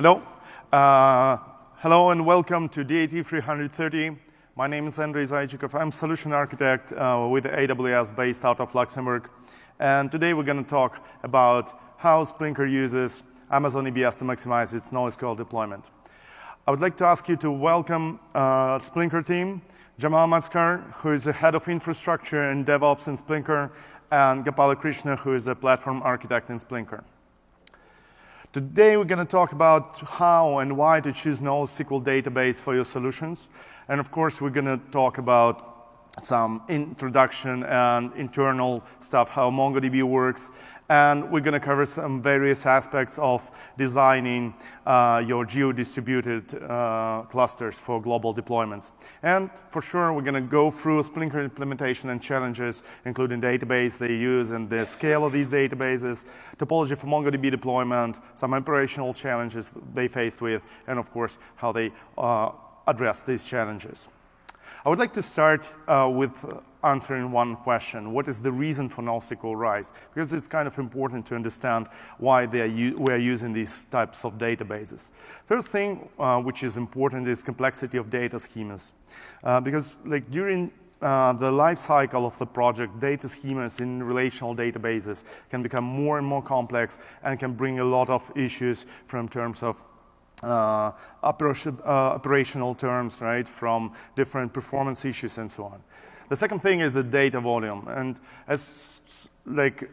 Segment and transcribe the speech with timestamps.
[0.00, 0.22] Hello.
[0.70, 1.38] Uh,
[1.78, 4.16] hello and welcome to DAT 330.
[4.54, 5.74] My name is Andrei Zaychikov.
[5.74, 9.28] I'm a solution architect uh, with AWS based out of Luxembourg.
[9.80, 14.90] And today we're going to talk about how Sprinklr uses Amazon EBS to maximize its
[14.90, 15.86] NoSQL deployment.
[16.68, 19.62] I would like to ask you to welcome uh, team,
[19.98, 23.68] Jamal Matskar, who is the head of infrastructure and DevOps in Sprinklr,
[24.12, 27.02] and Gopala Krishna, who is a platform architect in Sprinklr.
[28.50, 32.84] Today we're going to talk about how and why to choose NoSQL database for your
[32.84, 33.50] solutions.
[33.88, 40.02] And of course, we're going to talk about some introduction and internal stuff, how MongoDB
[40.02, 40.50] works,
[40.88, 44.54] and we're going to cover some various aspects of designing
[44.86, 48.92] uh, your geo-distributed uh, clusters for global deployments.
[49.22, 54.14] And for sure, we're going to go through Sprinklr implementation and challenges, including database they
[54.14, 60.08] use and the scale of these databases, topology for MongoDB deployment, some operational challenges they
[60.08, 62.50] faced with, and of course, how they uh,
[62.86, 64.08] address these challenges.
[64.84, 66.44] I would like to start uh, with
[66.84, 68.12] answering one question.
[68.12, 69.92] What is the reason for NoSQL Rise?
[70.14, 75.10] Because it's kind of important to understand why we are using these types of databases.
[75.46, 78.92] First thing uh, which is important is complexity of data schemas.
[79.42, 80.70] Uh, because like during
[81.02, 86.18] uh, the life cycle of the project, data schemas in relational databases can become more
[86.18, 89.84] and more complex and can bring a lot of issues from terms of
[90.42, 95.82] uh, uh, operational terms, right, from different performance issues and so on.
[96.28, 97.88] The second thing is the data volume.
[97.88, 99.90] And as like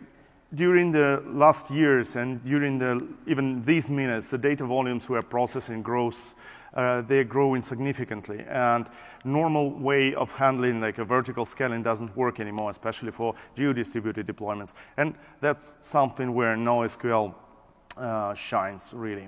[0.53, 5.21] during the last years and during the, even these minutes, the data volumes we are
[5.21, 6.35] processing grows,
[6.73, 8.43] uh, they're growing significantly.
[8.47, 8.87] And
[9.23, 14.73] normal way of handling like a vertical scaling doesn't work anymore, especially for geo-distributed deployments.
[14.97, 17.33] And that's something where NoSQL
[17.97, 19.27] uh, shines really.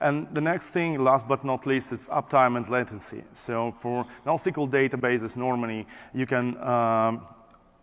[0.00, 3.22] And the next thing, last but not least, is uptime and latency.
[3.32, 7.26] So for NoSQL databases, normally you can um,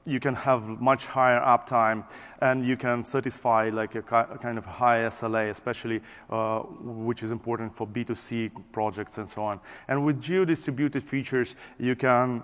[0.06, 2.07] you can have much higher uptime
[2.41, 7.31] and you can satisfy like a, a kind of high SLA, especially uh, which is
[7.31, 9.59] important for B2C projects and so on.
[9.88, 12.44] And with geo-distributed features, you can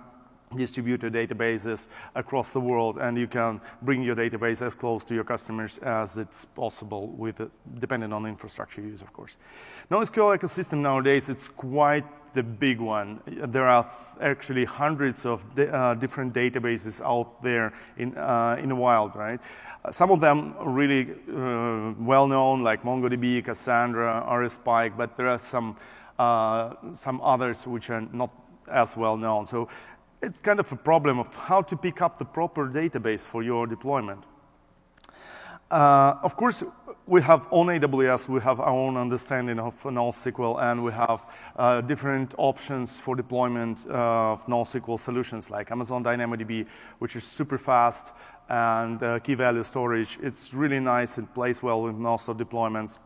[0.56, 5.24] distributed databases across the world, and you can bring your database as close to your
[5.24, 7.40] customers as it's possible, with
[7.78, 9.36] depending on infrastructure use, of course.
[9.90, 13.20] NoSQL ecosystem nowadays it's quite the big one.
[13.26, 13.86] There are
[14.20, 19.40] actually hundreds of uh, different databases out there in uh, in the wild, right?
[19.84, 25.38] Uh, some of them really uh, well known, like MongoDB, Cassandra, Aerospike, but there are
[25.38, 25.76] some
[26.18, 28.30] uh, some others which are not
[28.70, 29.46] as well known.
[29.46, 29.68] So
[30.22, 33.66] it's kind of a problem of how to pick up the proper database for your
[33.66, 34.24] deployment.
[35.70, 36.62] Uh, of course,
[37.06, 41.24] we have on AWS, we have our own understanding of NoSQL, and we have
[41.56, 46.68] uh, different options for deployment uh, of NoSQL solutions like Amazon DynamoDB,
[46.98, 48.14] which is super fast,
[48.48, 50.18] and uh, key value storage.
[50.22, 52.98] It's really nice and plays well with of deployments.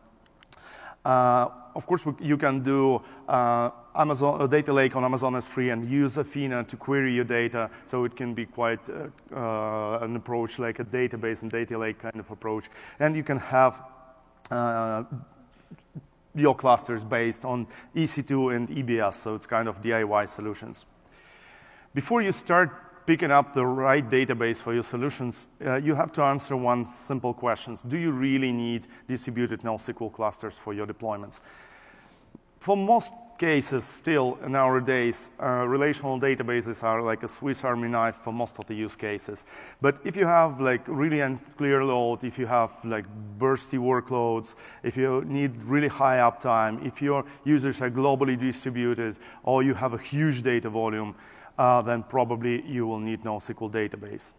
[1.07, 5.87] Uh, of course, you can do uh, Amazon, a data lake on Amazon S3 and
[5.87, 7.69] use Athena to query your data.
[7.85, 11.99] So it can be quite uh, uh, an approach like a database and data lake
[11.99, 12.65] kind of approach.
[12.99, 13.83] And you can have
[14.51, 15.05] uh,
[16.35, 19.13] your clusters based on EC2 and EBS.
[19.13, 20.85] So it's kind of DIY solutions.
[21.93, 22.71] Before you start
[23.07, 27.33] picking up the right database for your solutions, uh, you have to answer one simple
[27.33, 27.75] question.
[27.87, 31.41] Do you really need distributed NoSQL clusters for your deployments?
[32.59, 38.33] For most cases, still nowadays, uh, relational databases are like a Swiss Army knife for
[38.33, 39.45] most of the use cases.
[39.79, 43.05] But if you have like really unclear load, if you have like
[43.39, 49.63] bursty workloads, if you need really high uptime, if your users are globally distributed, or
[49.63, 51.15] you have a huge data volume,
[51.57, 54.33] uh, then probably you will need NoSQL database.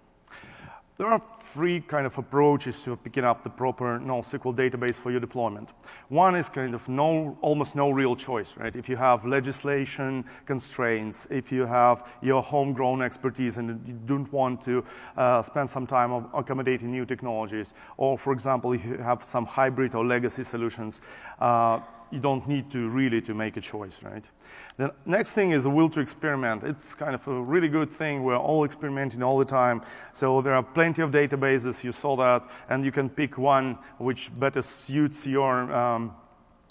[0.99, 5.21] There are three kind of approaches to picking up the proper NoSQL database for your
[5.21, 5.71] deployment.
[6.09, 8.75] One is kind of no, almost no real choice, right?
[8.75, 14.61] If you have legislation constraints, if you have your homegrown expertise and you don't want
[14.63, 14.83] to
[15.17, 19.95] uh, spend some time accommodating new technologies, or for example, if you have some hybrid
[19.95, 21.03] or legacy solutions,
[21.39, 21.79] uh,
[22.11, 24.29] you don't need to really to make a choice, right?
[24.77, 26.63] The next thing is a will to experiment.
[26.65, 28.25] It's kind of a really good thing.
[28.25, 29.83] We're all experimenting all the time.
[30.13, 31.85] So there are plenty of databases.
[31.85, 36.15] You saw that, and you can pick one which better suits your um,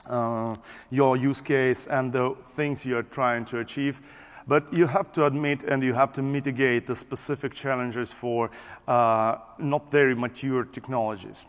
[0.10, 0.56] uh,
[0.90, 4.02] your use case and the things you're trying to achieve.
[4.48, 8.50] But you have to admit and you have to mitigate the specific challenges for
[8.88, 11.46] uh, not very mature technologies.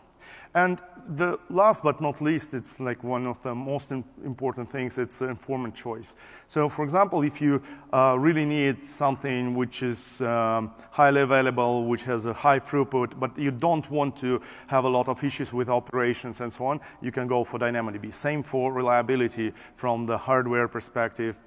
[0.53, 0.81] And
[1.15, 5.75] the last but not least, it's like one of the most important things, it's informant
[5.75, 6.15] choice.
[6.45, 7.61] So for example, if you
[7.91, 13.37] uh, really need something which is um, highly available, which has a high throughput, but
[13.37, 17.11] you don't want to have a lot of issues with operations and so on, you
[17.11, 18.13] can go for DynamoDB.
[18.13, 21.39] Same for reliability from the hardware perspective,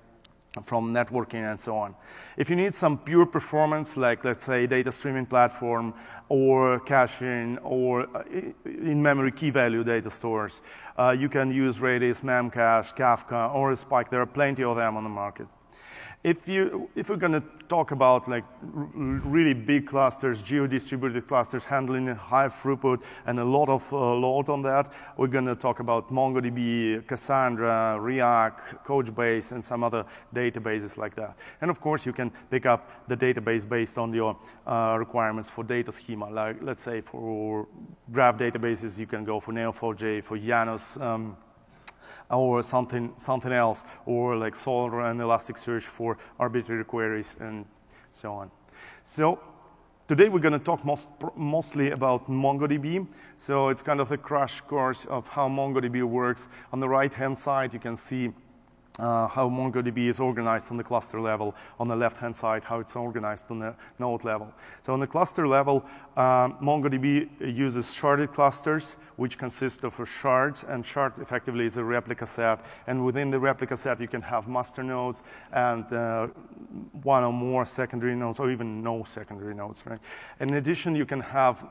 [0.63, 1.95] from networking and so on.
[2.37, 5.95] If you need some pure performance, like let's say data streaming platform
[6.29, 8.23] or caching or uh,
[8.67, 10.63] in-memory key value data stores,
[10.99, 14.11] uh, you can use Redis, Memcache, Kafka, Aerospike.
[14.11, 15.47] There are plenty of them on the market.
[16.25, 22.07] If, you, if we're going to talk about like really big clusters, geo-distributed clusters handling
[22.07, 26.11] high throughput and a lot of uh, load on that, we're going to talk about
[26.11, 31.39] MongoDB, Cassandra, Riak, Couchbase, and some other databases like that.
[31.61, 35.65] And of course, you can pick up the database based on your uh, requirements for
[35.65, 36.31] data schema.
[36.31, 37.67] Like let's say for
[38.13, 40.99] graph databases, you can go for Neo4j, for Janus.
[40.99, 41.37] Um,
[42.32, 47.67] or something, something else, or like Solr and Elasticsearch for arbitrary queries and
[48.11, 48.50] so on.
[49.05, 49.40] So
[50.08, 53.06] today we're going to talk most, mostly about MongoDB.
[53.37, 56.49] So it's kind of a crash course of how MongoDB works.
[56.73, 58.32] On the right-hand side, you can see
[58.99, 61.55] uh, how MongoDB is organized on the cluster level.
[61.81, 64.53] On the left-hand side, how it's organized on the node level.
[64.83, 65.85] So on the cluster level,
[66.17, 72.27] um, MongoDB uses sharded clusters, which consist of shards, and shard effectively is a replica
[72.27, 72.65] set.
[72.87, 75.23] And within the replica set, you can have master nodes
[75.53, 76.27] and uh,
[77.03, 79.87] one or more secondary nodes, or even no secondary nodes.
[79.87, 80.00] Right?
[80.41, 81.67] In addition, you can have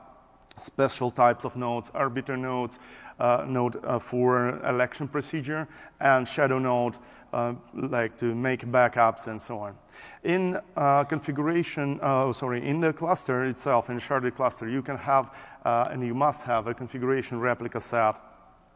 [0.58, 2.80] special types of nodes, arbiter nodes,
[3.22, 5.68] uh, node uh, for election procedure,
[6.00, 6.98] and shadow node
[7.34, 9.76] uh, like to make backups and so on.
[10.24, 15.36] In uh, configuration, uh, sorry, in the cluster itself, in sharded cluster, you can have,
[15.64, 18.20] uh, and you must have a configuration replica set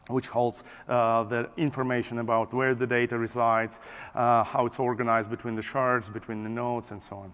[0.08, 3.80] which holds uh, the information about where the data resides,
[4.14, 7.32] uh, how it's organized between the shards, between the nodes, and so on.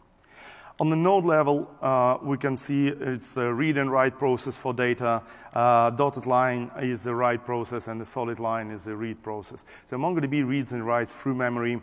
[0.81, 4.73] On the node level, uh, we can see it's a read and write process for
[4.73, 5.23] data.
[5.53, 9.67] Uh, dotted line is the write process, and the solid line is the read process.
[9.87, 11.81] So MongoDB reads and writes through memory,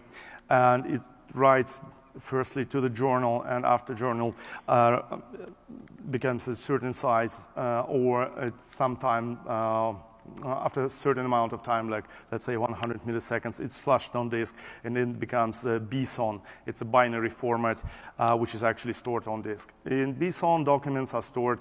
[0.50, 1.02] and it
[1.34, 1.82] writes
[2.20, 4.36] firstly to the journal, and after journal
[4.68, 5.20] uh,
[6.10, 8.98] becomes a certain size, uh, or at some
[9.48, 9.94] uh,
[10.44, 14.56] after a certain amount of time, like let's say 100 milliseconds, it's flushed on disk
[14.84, 16.42] and then it becomes BSON.
[16.66, 17.84] It's a binary format
[18.18, 19.74] uh, which is actually stored on disk.
[19.86, 21.60] In BSON, documents are stored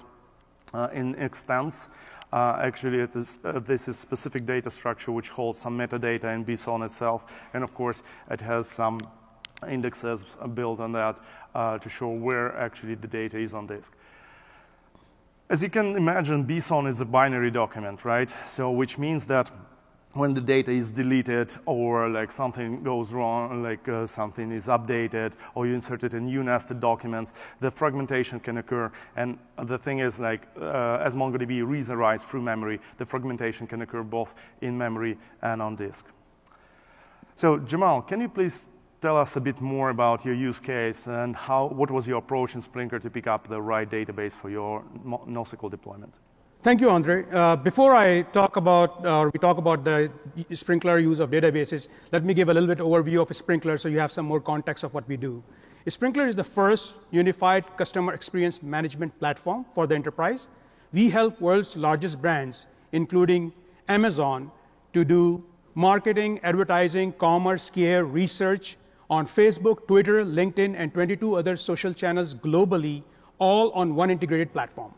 [0.73, 1.89] uh, in extents.
[2.31, 6.85] Uh, actually, is, uh, this is specific data structure which holds some metadata in BSON
[6.85, 8.99] itself, and of course, it has some
[9.67, 11.19] indexes built on that
[11.55, 13.95] uh, to show where actually the data is on disk.
[15.51, 18.29] As you can imagine, BSON is a binary document, right?
[18.45, 19.49] So which means that
[20.13, 25.33] when the data is deleted or like something goes wrong, like uh, something is updated
[25.55, 28.91] or you inserted a new nested documents, the fragmentation can occur.
[29.15, 33.65] And the thing is like, uh, as MongoDB reads and writes through memory, the fragmentation
[33.65, 36.13] can occur both in memory and on disk.
[37.33, 38.69] So Jamal, can you please
[39.01, 42.55] tell us a bit more about your use case and how, what was your approach
[42.55, 46.15] in Sprinklr to pick up the right database for your NoSQL deployment?
[46.61, 47.23] Thank you, Andre.
[47.31, 50.11] Uh, before I talk about, uh, we talk about the
[50.51, 53.99] Sprinklr use of databases, let me give a little bit overview of Sprinklr so you
[53.99, 55.41] have some more context of what we do.
[55.85, 60.49] Sprinklr is the first unified customer experience management platform for the enterprise.
[60.91, 63.53] We help world's largest brands, including
[63.87, 64.51] Amazon,
[64.93, 65.45] to do
[65.75, 68.75] marketing, advertising, commerce, care, research,
[69.09, 73.03] on Facebook, Twitter, LinkedIn, and 22 other social channels globally,
[73.39, 74.93] all on one integrated platform.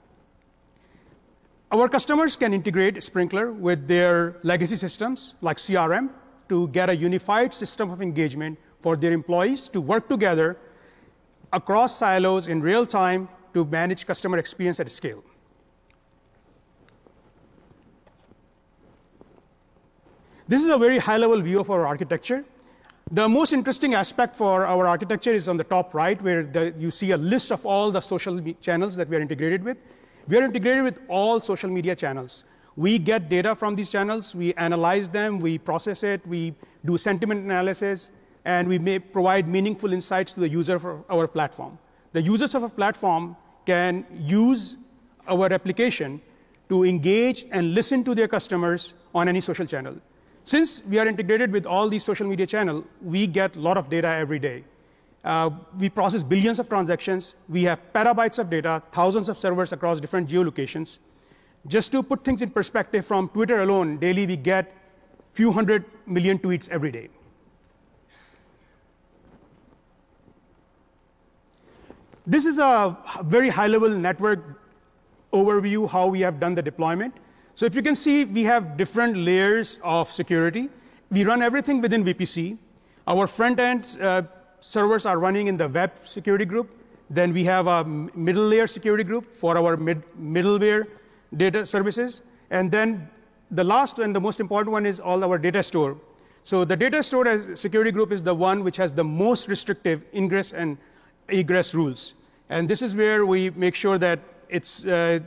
[1.71, 6.09] Our customers can integrate Sprinklr with their legacy systems like CRM
[6.49, 10.57] to get a unified system of engagement for their employees to work together
[11.53, 15.23] across silos in real time to manage customer experience at scale.
[20.49, 22.43] This is a very high level view of our architecture.
[23.13, 26.89] The most interesting aspect for our architecture is on the top right, where the, you
[26.89, 29.75] see a list of all the social channels that we are integrated with.
[30.29, 32.45] We are integrated with all social media channels.
[32.77, 37.43] We get data from these channels, we analyze them, we process it, we do sentiment
[37.43, 38.11] analysis,
[38.45, 41.77] and we may provide meaningful insights to the user of our platform.
[42.13, 44.77] The users of a platform can use
[45.27, 46.21] our application
[46.69, 49.97] to engage and listen to their customers on any social channel.
[50.43, 53.89] Since we are integrated with all these social media channels, we get a lot of
[53.89, 54.63] data every day.
[55.23, 57.35] Uh, we process billions of transactions.
[57.47, 60.97] We have petabytes of data, thousands of servers across different geolocations.
[61.67, 65.85] Just to put things in perspective, from Twitter alone, daily we get a few hundred
[66.07, 67.09] million tweets every day.
[72.25, 74.39] This is a very high-level network
[75.33, 77.15] overview how we have done the deployment.
[77.61, 80.67] So if you can see, we have different layers of security.
[81.11, 82.57] We run everything within VPC.
[83.05, 84.23] Our front-end uh,
[84.61, 86.75] servers are running in the web security group.
[87.11, 90.87] Then we have a middle layer security group for our mid middleware
[91.37, 92.23] data services.
[92.49, 93.07] And then
[93.51, 95.95] the last and the most important one is all our data store.
[96.43, 100.03] So the data store as security group is the one which has the most restrictive
[100.15, 100.79] ingress and
[101.29, 102.15] egress rules.
[102.49, 104.17] And this is where we make sure that
[104.49, 105.19] it's uh,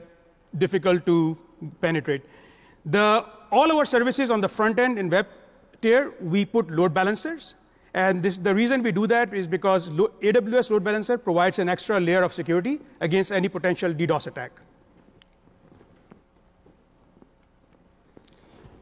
[0.58, 1.38] difficult to
[1.80, 2.22] penetrate.
[2.86, 5.26] The, all our services on the front end in web
[5.80, 7.54] tier, we put load balancers.
[7.94, 12.00] And this, the reason we do that is because AWS Load Balancer provides an extra
[12.00, 14.50] layer of security against any potential DDoS attack.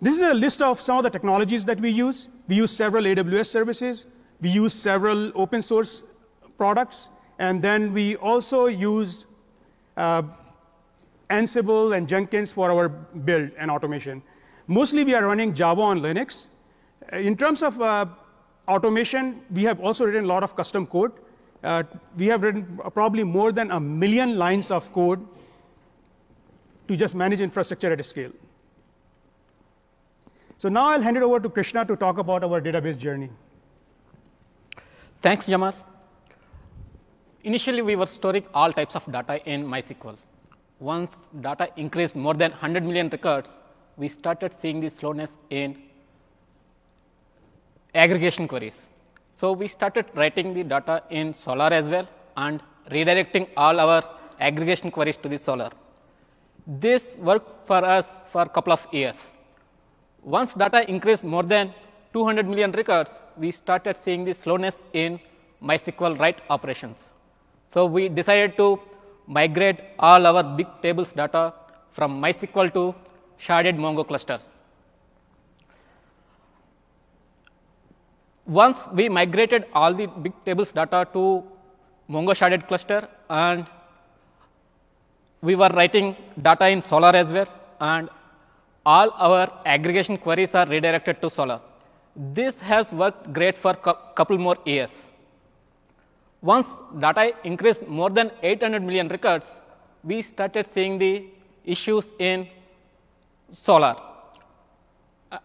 [0.00, 2.29] This is a list of some of the technologies that we use.
[2.49, 4.07] We use several AWS services.
[4.41, 6.05] We use several open source
[6.57, 7.11] products.
[7.38, 9.26] And then we also use
[9.97, 10.23] uh,
[11.39, 14.23] Ansible and Jenkins for our build and automation.
[14.67, 16.49] Mostly we are running Java on Linux.
[17.12, 18.07] Uh, in terms of uh,
[18.69, 21.12] automation, we have also written a lot of custom code.
[21.65, 21.83] Uh,
[22.17, 25.27] we have written probably more than a million lines of code
[26.89, 28.33] to just manage infrastructure at a scale.
[30.59, 33.31] So now I'll hand it over to Krishna to talk about our database journey.
[35.21, 35.75] Thanks, Jamal.
[37.45, 40.17] Initially, we were storing all types of data in MySQL.
[40.83, 43.51] Once data increased more than 100 million records,
[43.97, 45.77] we started seeing the slowness in
[47.95, 48.89] aggregation queries.
[49.31, 52.61] So we started writing the data in Solr as well and
[52.91, 54.03] redirecting all our
[54.41, 55.71] aggregation queries to the Solr.
[56.67, 59.29] This worked for us for a couple of years.
[60.23, 61.73] Once data increased more than
[62.12, 65.21] 200 million records, we started seeing the slowness in
[65.62, 66.97] MySQL write operations.
[67.69, 68.81] So we decided to
[69.26, 71.55] migrate all our big tables data
[71.91, 72.95] from MySQL to
[73.38, 74.49] sharded Mongo clusters.
[78.47, 81.45] Once we migrated all the big tables data to
[82.11, 83.67] Mongo sharded cluster and
[85.41, 87.47] we were writing data in Solr as well
[87.81, 88.09] and
[88.85, 91.61] all our aggregation queries are redirected to Solr.
[92.17, 95.12] This has worked great for couple more years.
[96.42, 96.68] Once
[96.99, 99.49] data increased more than 800 million records,
[100.02, 101.26] we started seeing the
[101.64, 102.49] issues in
[103.52, 104.00] Solr.
[105.30, 105.38] Uh,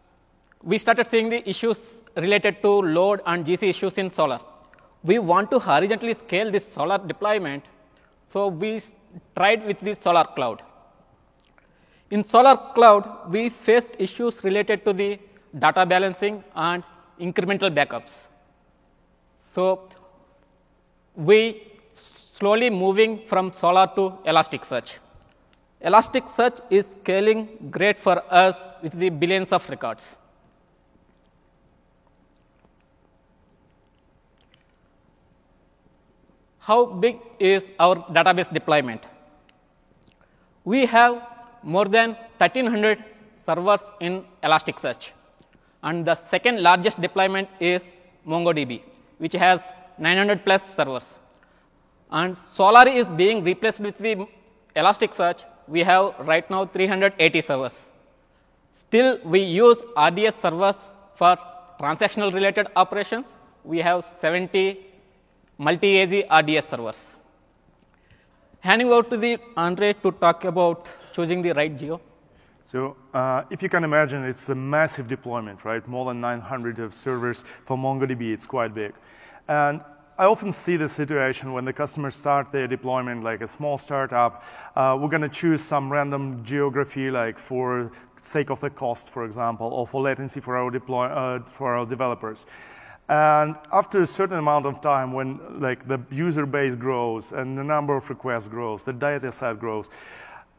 [0.63, 4.41] we started seeing the issues related to load and GC issues in Solr.
[5.03, 7.63] We want to horizontally scale this Solr deployment,
[8.25, 8.81] so we
[9.35, 10.63] tried with the Solr Cloud.
[12.09, 15.19] In Solr Cloud, we faced issues related to the
[15.59, 16.83] data balancing and
[17.19, 18.13] incremental backups.
[19.51, 19.89] So
[21.17, 24.99] we slowly moving from Solr to Elasticsearch.
[25.83, 30.15] Elasticsearch is scaling great for us with the billions of records.
[36.59, 39.01] How big is our database deployment?
[40.65, 41.21] We have
[41.63, 43.03] more than 1300
[43.45, 45.11] servers in Elasticsearch.
[45.81, 47.85] And the second largest deployment is
[48.27, 48.81] MongoDB,
[49.17, 49.61] which has
[49.97, 51.05] 900 plus servers.
[52.09, 54.27] And Solr is being replaced with the
[54.75, 55.43] Elasticsearch.
[55.67, 57.89] We have right now 380 servers.
[58.71, 60.77] Still, we use RDS servers
[61.15, 61.37] for
[61.79, 63.25] transactional related operations.
[63.63, 64.79] We have 70
[65.57, 67.15] multi-AZ RDS servers.
[68.59, 71.99] Handing over to the Andre to talk about choosing the right geo.
[72.65, 75.87] So uh, if you can imagine, it's a massive deployment, right?
[75.87, 78.33] More than 900 of servers for MongoDB.
[78.33, 78.93] It's quite big.
[79.47, 79.81] And
[80.19, 84.43] I often see the situation when the customers start their deployment like a small startup.
[84.75, 89.25] Uh, we're going to choose some random geography, like for sake of the cost, for
[89.25, 92.47] example, or for latency for our, deploy, uh, for our developers.
[93.09, 97.63] And after a certain amount of time, when like the user base grows and the
[97.63, 99.91] number of requests grows, the data set grows,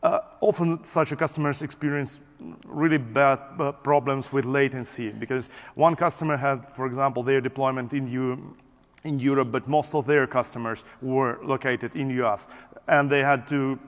[0.04, 2.20] uh, often such a customers experience
[2.64, 8.06] really bad uh, problems with latency because one customer had, for example, their deployment in
[8.06, 8.56] you
[9.04, 12.48] in Europe, but most of their customers were located in US.
[12.86, 13.78] And they had to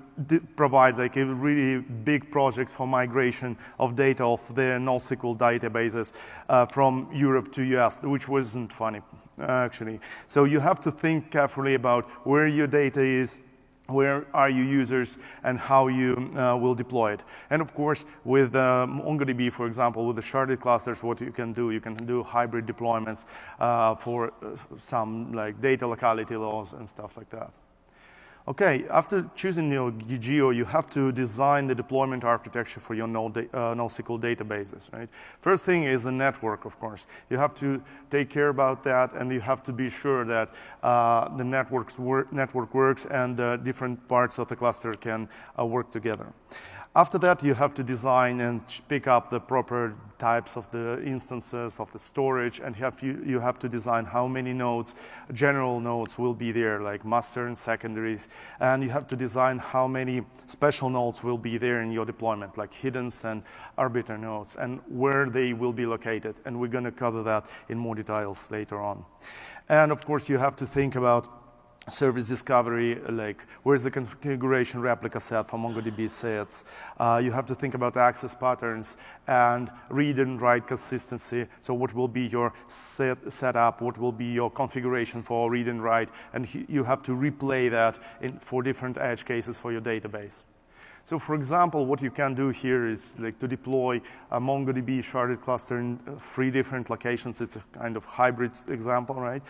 [0.56, 6.12] provide like a really big project for migration of data of their NoSQL databases
[6.48, 9.00] uh, from Europe to US, which wasn't funny,
[9.40, 10.00] actually.
[10.26, 13.40] So you have to think carefully about where your data is,
[13.90, 17.24] where are your users and how you uh, will deploy it.
[17.50, 21.52] And of course, with uh, MongoDB, for example, with the sharded clusters, what you can
[21.52, 23.26] do, you can do hybrid deployments
[23.58, 27.52] uh, for uh, some like data locality laws and stuff like that.
[28.48, 33.36] Okay, after choosing your geo, you have to design the deployment architecture for your Node,
[33.36, 35.10] uh, NoSQL databases, right?
[35.40, 37.06] First thing is the network, of course.
[37.28, 41.28] You have to take care about that, and you have to be sure that uh,
[41.36, 45.28] the networks wor network works and uh, different parts of the cluster can
[45.58, 46.32] uh, work together.
[46.96, 51.78] After that, you have to design and pick up the proper types of the instances
[51.78, 54.96] of the storage, and have you, you have to design how many nodes,
[55.32, 58.28] general nodes will be there, like master and secondaries,
[58.58, 62.58] and you have to design how many special nodes will be there in your deployment,
[62.58, 63.44] like hiddens and
[63.78, 66.40] arbiter nodes, and where they will be located.
[66.44, 69.04] And we're going to cover that in more details later on.
[69.68, 71.39] And of course, you have to think about
[71.88, 76.64] service discovery, like where's the configuration replica set for MongoDB sets.
[76.98, 78.96] Uh, you have to think about access patterns
[79.26, 81.46] and read and write consistency.
[81.60, 83.80] So what will be your set, setup?
[83.80, 86.10] What will be your configuration for read and write?
[86.34, 90.44] And you have to replay that in, for different edge cases for your database.
[91.04, 95.40] So for example, what you can do here is like to deploy a MongoDB sharded
[95.40, 97.40] cluster in three different locations.
[97.40, 99.42] It's a kind of hybrid example, right?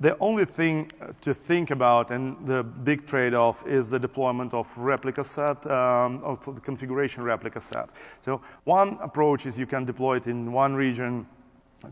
[0.00, 5.22] The only thing to think about and the big trade-off is the deployment of replica
[5.22, 7.92] set, um, of the configuration replica set.
[8.20, 11.26] So one approach is you can deploy it in one region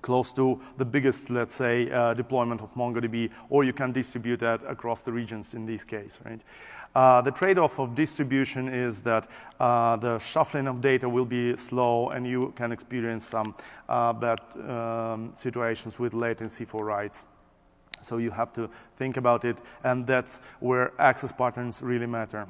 [0.01, 4.63] close to the biggest, let's say, uh, deployment of MongoDB, or you can distribute that
[4.67, 6.43] across the regions in this case, right?
[6.95, 9.27] Uh, the trade-off of distribution is that
[9.61, 13.55] uh, the shuffling of data will be slow and you can experience some
[13.89, 17.25] uh, bad um, situations with latency for writes.
[18.03, 22.47] So you have to think about it, and that's where access patterns really matter.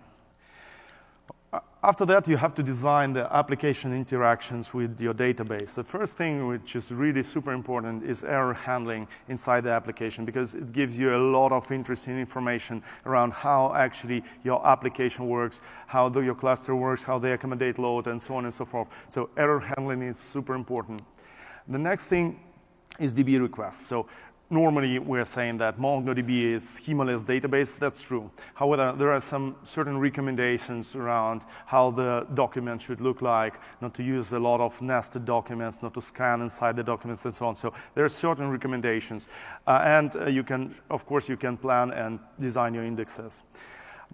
[1.85, 5.75] After that, you have to design the application interactions with your database.
[5.75, 10.55] The first thing, which is really super important, is error handling inside the application because
[10.55, 16.09] it gives you a lot of interesting information around how actually your application works, how
[16.09, 18.89] the, your cluster works, how they accommodate load, and so on and so forth.
[19.09, 21.03] So error handling is super important.
[21.67, 22.39] The next thing
[23.01, 23.85] is DB requests.
[23.85, 24.07] So
[24.53, 27.79] normally we're saying that MongoDB is schemaless database.
[27.79, 28.31] That's true.
[28.55, 34.03] However, there are some certain recommendations around how the document should look like, not to
[34.03, 37.55] use a lot of nested documents, not to scan inside the documents and so on.
[37.55, 39.29] So there are certain recommendations.
[39.67, 43.45] Uh, and uh, you can, of course, you can plan and design your indexes.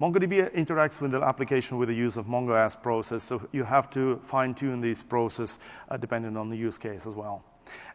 [0.00, 4.16] MongoDB interacts with the application with the use of mongos process, so you have to
[4.18, 7.42] fine tune this process uh, depending on the use case as well.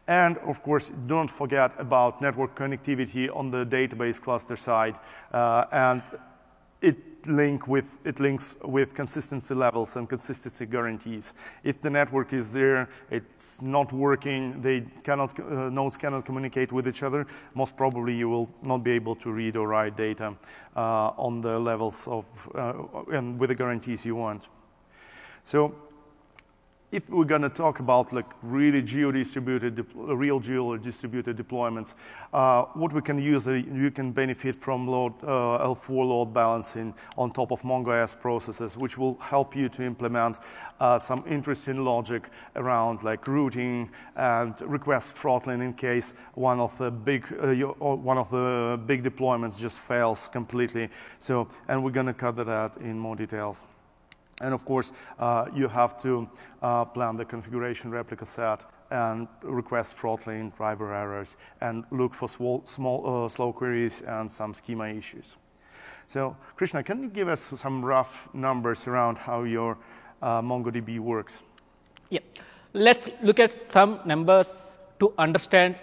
[0.08, 4.98] And of course, don't forget about network connectivity on the database cluster side.
[5.32, 6.02] Uh, and
[6.82, 11.34] it, link with, it links with consistency levels and consistency guarantees.
[11.63, 16.86] If the network is there, it's not working, they cannot, uh, nodes cannot communicate with
[16.86, 20.36] each other, most probably you will not be able to read or write data
[20.76, 22.74] uh, on the levels of, uh,
[23.13, 24.50] and with the guarantees you want.
[25.44, 25.74] So
[26.93, 31.95] if we're going to talk about like really geo-distributed, real geo-distributed deployments,
[32.34, 36.93] uh, what we can use, uh, you can benefit from load, uh, L4 load balancing
[37.17, 40.38] on top of mongos processes, which will help you to implement
[40.79, 46.91] uh, some interesting logic around like routing and request throttling in case one of the
[46.91, 50.89] big, uh, one of the big deployments just fails completely.
[51.17, 53.65] So, and we're going to cover that in more details.
[54.43, 56.29] And of course, uh, you have to
[56.62, 62.62] uh, plan the configuration replica set and request throttling, driver errors, and look for small,
[62.65, 65.38] small uh, slow queries and some schema issues.
[66.08, 69.77] So, Krishna, can you give us some rough numbers around how your
[70.21, 71.41] uh, MongoDB works?
[72.10, 72.19] Yeah.
[72.73, 75.75] Let's look at some numbers to understand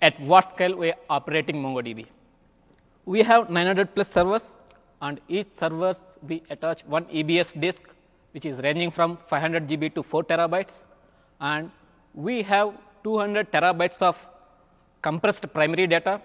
[0.00, 2.06] at what scale we are operating MongoDB.
[3.06, 4.54] We have 900 plus servers
[5.00, 7.82] and each servers we attach one EBS disk
[8.32, 10.82] which is ranging from 500 GB to 4 terabytes
[11.40, 11.70] and
[12.14, 12.72] we have
[13.04, 14.16] 200 terabytes of
[15.02, 16.20] compressed primary data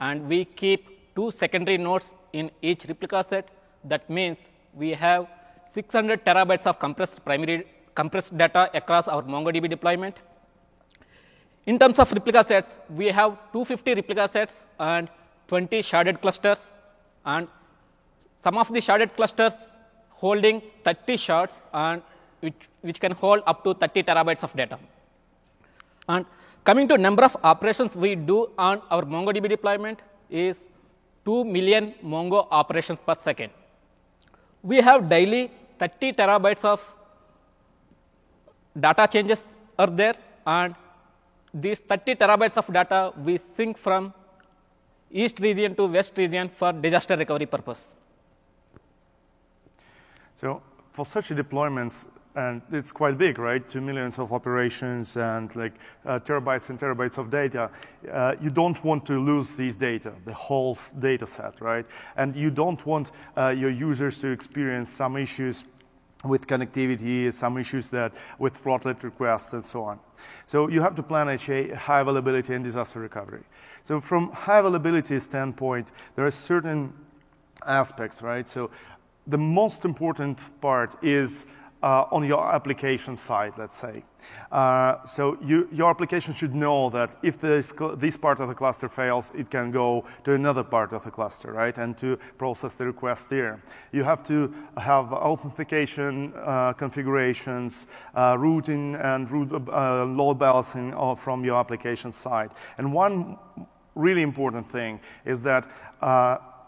[0.00, 3.48] and we keep two secondary nodes in each replica set.
[3.84, 4.38] That means
[4.74, 5.26] we have
[5.72, 10.16] 600 terabytes of compressed primary compressed data across our MongoDB deployment.
[11.66, 15.08] In terms of replica sets, we have 250 replica sets and
[15.48, 16.70] 20 sharded clusters
[17.24, 17.48] and
[18.44, 19.54] some of the sharded clusters
[20.22, 22.02] holding 30 shards and
[22.40, 24.78] which, which can hold up to 30 terabytes of data.
[26.08, 26.26] And
[26.62, 30.64] coming to number of operations we do on our MongoDB deployment is
[31.24, 33.50] 2 million Mongo operations per second.
[34.62, 36.80] We have daily 30 terabytes of
[38.78, 39.44] data changes
[39.78, 40.14] are there,
[40.46, 40.74] and
[41.52, 44.12] these 30 terabytes of data we sync from
[45.10, 47.94] east region to west region for disaster recovery purpose.
[50.44, 53.66] So for such deployments, and it's quite big, right?
[53.66, 55.72] Two millions of operations and like
[56.04, 57.70] uh, terabytes and terabytes of data.
[58.12, 61.86] Uh, you don't want to lose these data, the whole data set, right?
[62.18, 65.64] And you don't want uh, your users to experience some issues
[66.24, 69.98] with connectivity, some issues that with throttlet requests and so on.
[70.44, 73.44] So you have to plan HA, high availability and disaster recovery.
[73.82, 76.92] So from high availability standpoint, there are certain
[77.66, 78.46] aspects, right?
[78.48, 78.70] So
[79.26, 81.46] the most important part is
[81.84, 84.02] uh, on your application side, let's say.
[84.50, 88.88] Uh, so you, your application should know that if this, this part of the cluster
[88.88, 91.76] fails, it can go to another part of the cluster, right?
[91.76, 93.62] And to process the request there.
[93.92, 101.14] You have to have authentication uh, configurations, uh, routing and route, uh, load balancing uh,
[101.14, 102.52] from your application side.
[102.78, 103.36] And one
[103.94, 105.68] really important thing is that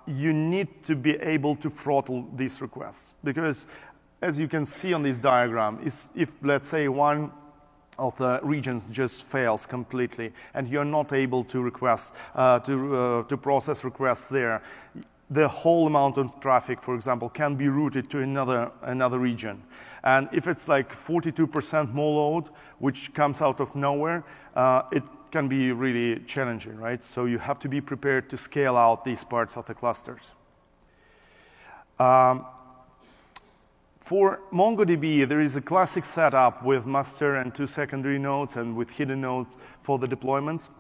[0.07, 3.67] you need to be able to throttle these requests because
[4.23, 5.79] as you can see on this diagram,
[6.15, 7.31] if let's say one
[7.99, 13.23] of the regions just fails completely and you're not able to request, uh, to, uh,
[13.25, 14.63] to process requests there,
[15.31, 19.63] the whole amount of traffic, for example, can be routed to another, another region.
[20.05, 24.23] And if it's like 42% more load, which comes out of nowhere,
[24.55, 27.03] uh, it can be really challenging, right?
[27.03, 30.35] So you have to be prepared to scale out these parts of the clusters.
[31.99, 32.47] Um,
[34.07, 38.91] for MongoDB, there is a classic setup with master and two secondary nodes and with
[38.91, 40.71] hidden nodes for the deployments.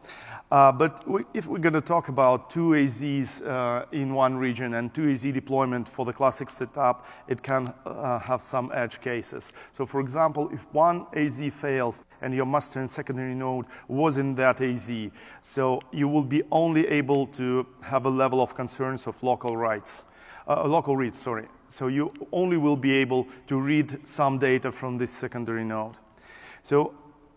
[0.53, 4.75] Uh, but we, if we're going to talk about two AZs uh, in one region
[4.75, 9.53] and two AZ deployment for the classic setup, it can uh, have some edge cases.
[9.73, 14.37] So for example, if one AZ fails and your master and secondary node was in
[14.37, 14.93] that AZ,
[15.41, 20.05] so you will be only able to have a level of concerns of local writes,
[20.47, 21.49] uh, local reads, sorry.
[21.67, 25.99] So you only will be able to read some data from this secondary node.
[26.63, 26.95] So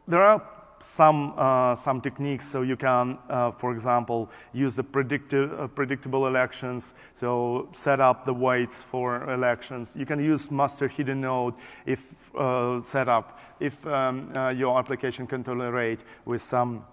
[0.07, 0.43] there are
[0.79, 2.45] some, uh, some techniques.
[2.45, 6.93] So you can, uh, for example, use the uh, predictable elections.
[7.13, 9.95] So set up the weights for elections.
[9.95, 15.27] You can use master hidden node if uh, set up if um, uh, your application
[15.27, 16.85] can tolerate with some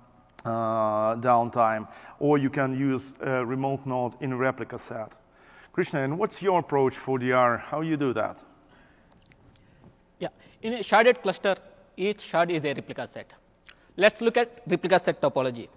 [0.44, 1.88] uh, downtime.
[2.18, 5.16] Or you can use remote node in replica set.
[5.72, 7.58] Krishna, and what's your approach for DR?
[7.58, 8.42] How you do that?
[10.18, 10.28] Yeah,
[10.62, 11.56] in a sharded cluster,
[11.96, 13.32] each shard is a replica set.
[13.96, 15.68] Let's look at replica set topology.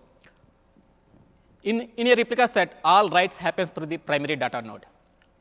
[1.64, 4.86] In, in a replica set, all writes happens through the primary data node.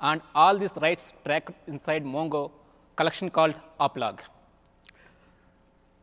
[0.01, 2.51] And all these writes track inside Mongo
[2.97, 4.21] collection called oplog.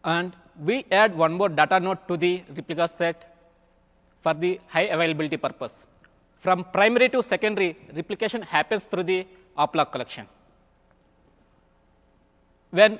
[0.04, 3.36] And we add one more data node to the replica set
[4.22, 5.88] for the high availability purpose.
[6.38, 10.28] From primary to secondary, replication happens through the oplog collection.
[12.72, 13.00] When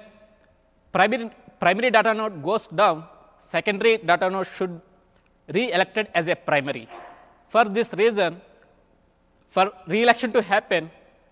[0.92, 3.04] primary, primary data node goes down,
[3.54, 4.74] secondary data node should
[5.56, 6.88] re-elected as a primary.
[7.50, 8.42] For this reason,
[9.50, 10.90] for re-election to happen,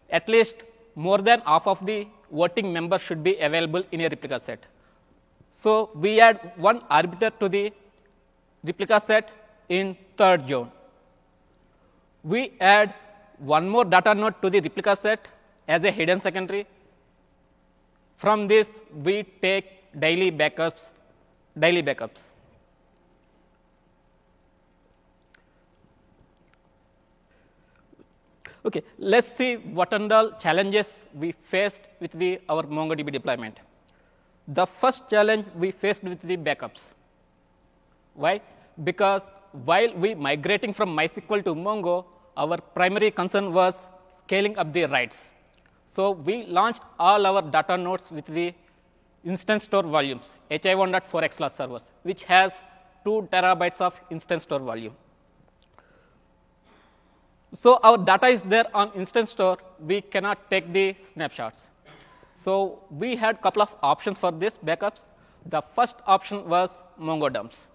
[0.09, 0.55] at least
[0.95, 4.67] more than half of the voting members should be available in a replica set.
[5.51, 7.73] So we add one arbiter to the
[8.63, 9.29] replica set
[9.69, 10.71] in third zone
[12.23, 12.93] we add
[13.37, 15.27] one more data node to the replica set
[15.67, 16.65] as a hidden secondary.
[18.15, 18.71] From this,
[19.03, 20.91] we take daily backups,
[21.57, 22.23] daily backups.
[28.65, 33.59] Okay, let's see what are the challenges we faced with the, our MongoDB deployment.
[34.47, 36.81] The first challenge we faced with the backups.
[38.13, 38.39] Why?
[38.83, 42.05] Because while we migrating from MySQL to Mongo,
[42.37, 43.89] our primary concern was
[44.19, 45.19] scaling up the writes.
[45.91, 48.53] So we launched all our data nodes with the
[49.23, 52.61] instance store volumes, hi1.4 XLOS servers, which has
[53.05, 54.93] 2 terabytes of instance store volume.
[57.53, 61.59] So our data is there on instance store, we cannot take the snapshots.
[62.35, 65.01] So we had couple of options for this backups.
[65.45, 67.67] The first option was Mongo dumps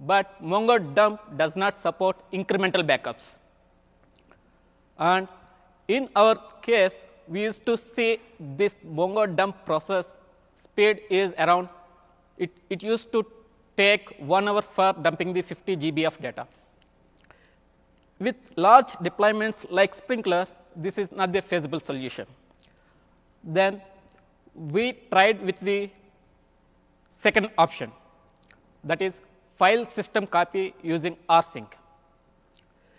[0.00, 3.34] but Mongo dump does not support incremental backups.
[4.98, 5.28] And
[5.88, 10.16] in our case, we used to see this Mongo dump process
[10.64, 11.68] speed is around,
[12.38, 13.24] it, it used to
[13.76, 16.46] take one hour for dumping the 50 GB of data.
[18.18, 20.46] with large deployments like Sprinklr,
[20.76, 22.26] this is not the feasible solution.
[23.42, 23.80] Then
[24.54, 25.90] we tried with the
[27.10, 27.92] second option,
[28.82, 29.20] that is
[29.56, 31.66] file system copy using rsync.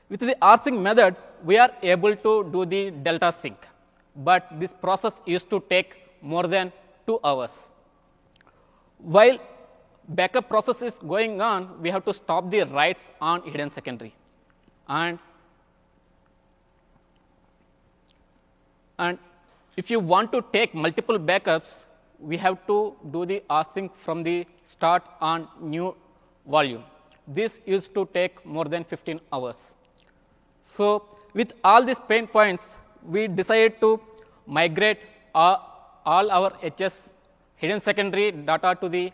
[0.09, 3.57] With the rsync method, we are able to do the delta sync,
[4.15, 6.71] but this process used to take more than
[7.05, 7.51] two hours.
[8.97, 9.37] While
[10.07, 14.13] backup process is going on, we have to stop the writes on hidden secondary.
[14.87, 15.19] And,
[18.99, 19.17] and
[19.77, 21.85] if you want to take multiple backups,
[22.19, 25.95] we have to do the rsync from the start on new
[26.47, 26.83] volume.
[27.27, 29.57] This used to take more than 15 hours.
[30.61, 33.99] So, with all these pain points, we decided to
[34.45, 34.99] migrate
[35.33, 35.74] all,
[36.05, 37.09] all our HS
[37.55, 39.11] hidden secondary data to the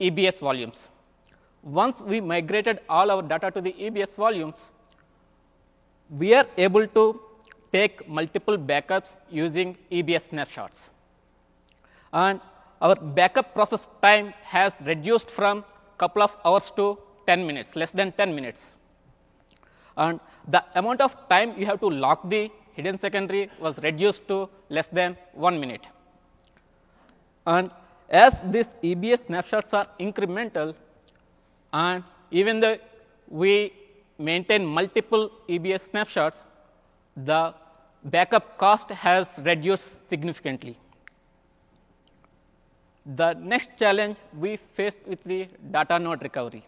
[0.00, 0.88] EBS volumes.
[1.62, 4.56] Once we migrated all our data to the EBS volumes,
[6.10, 7.20] we are able to
[7.72, 10.90] take multiple backups using EBS snapshots.
[12.12, 12.40] And
[12.80, 15.64] our backup process time has reduced from
[15.96, 18.60] couple of hours to 10 minutes, less than 10 minutes.
[19.96, 24.48] And the amount of time you have to lock the hidden secondary was reduced to
[24.68, 25.86] less than 1 minute.
[27.46, 27.70] And
[28.08, 30.74] as these EBS snapshots are incremental,
[31.72, 32.76] and even though
[33.28, 33.72] we
[34.18, 36.42] maintain multiple EBS snapshots,
[37.16, 37.54] the
[38.04, 40.76] backup cost has reduced significantly.
[43.16, 46.64] The next challenge we faced with the data node recovery,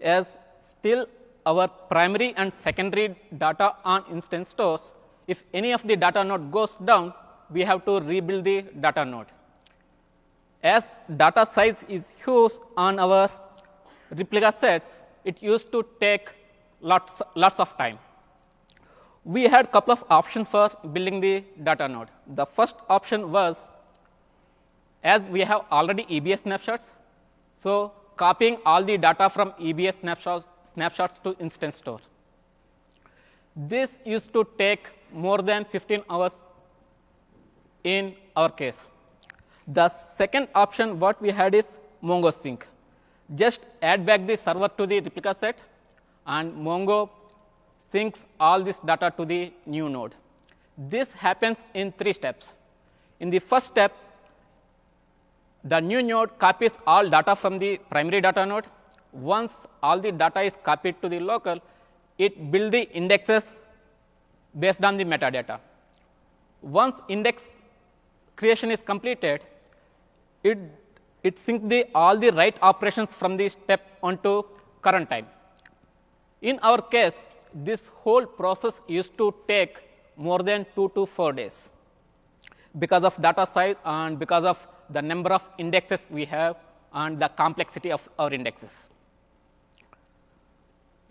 [0.00, 1.06] as still
[1.44, 4.92] our primary and secondary data on instance stores,
[5.26, 7.12] if any of the data node goes down,
[7.50, 9.26] we have to rebuild the data node
[10.62, 13.28] as data size is huge on our
[14.10, 16.30] replica sets, it used to take
[16.80, 17.98] lots, lots of time.
[19.24, 22.08] We had couple of options for building the data node.
[22.26, 23.64] The first option was
[25.02, 26.86] as we have already EBS snapshots,
[27.52, 32.00] so copying all the data from EBS snapshots, snapshots to instance store.
[33.54, 36.32] This used to take more than 15 hours
[37.84, 38.88] in our case.
[39.66, 42.66] The second option what we had is Mongo Sync.
[43.34, 45.60] Just add back the server to the replica set
[46.26, 47.10] and Mongo
[47.92, 50.14] syncs all this data to the new node.
[50.76, 52.56] This happens in three steps.
[53.20, 53.92] In the first step,
[55.64, 58.66] the new node copies all data from the primary data node.
[59.12, 61.60] Once all the data is copied to the local,
[62.18, 63.60] it builds the indexes
[64.58, 65.58] based on the metadata.
[66.62, 67.44] Once index
[68.36, 69.42] creation is completed,
[70.42, 70.58] it,
[71.22, 74.42] it syncs the, all the write operations from the step onto
[74.80, 75.26] current time.
[76.40, 77.16] In our case,
[77.54, 79.80] this whole process used to take
[80.16, 81.70] more than two to four days
[82.78, 86.56] because of data size and because of the number of indexes we have
[86.94, 88.90] and the complexity of our indexes.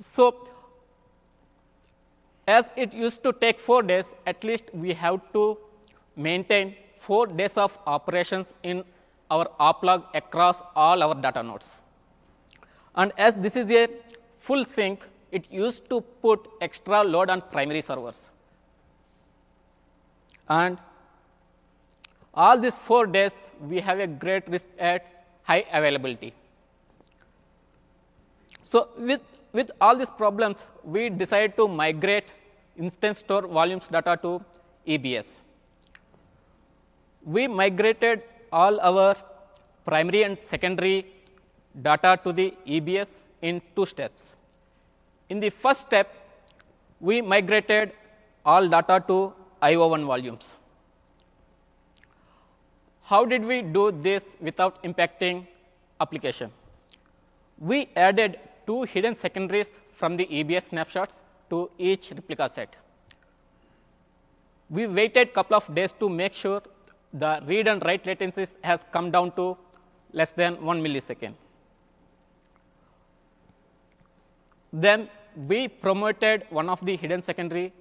[0.02, 0.50] So,
[2.48, 5.58] as it used to take four days, at least we have to
[6.16, 8.84] maintain four days of operations in
[9.30, 11.82] our oplog across all our data nodes.
[12.96, 13.88] And as this is a
[14.40, 18.32] full sync, it used to put extra load on primary servers.
[20.50, 20.78] And
[22.34, 26.34] all these four days, we have a great risk at high availability.
[28.72, 32.28] So, with, with all these problems, we decided to migrate
[32.78, 34.42] instance store volumes data to
[34.88, 35.28] EBS.
[37.26, 39.16] We migrated all our
[39.86, 41.06] primary and secondary
[41.82, 43.10] data to the EBS
[43.42, 44.36] in two steps.
[45.30, 46.16] In the first step,
[47.02, 47.92] we migrated
[48.46, 50.56] all data to IO1 volumes.
[53.04, 55.46] How did we do this without impacting
[56.00, 56.52] application?
[57.60, 61.16] We added two hidden secondaries from the EBS snapshots
[61.50, 62.76] to each replica set.
[64.70, 66.62] We waited couple of days to make sure
[67.14, 69.58] the read and write latencies has come down to
[70.14, 71.34] less than 1 millisecond.
[74.72, 77.74] Then we promoted one of the hidden secondary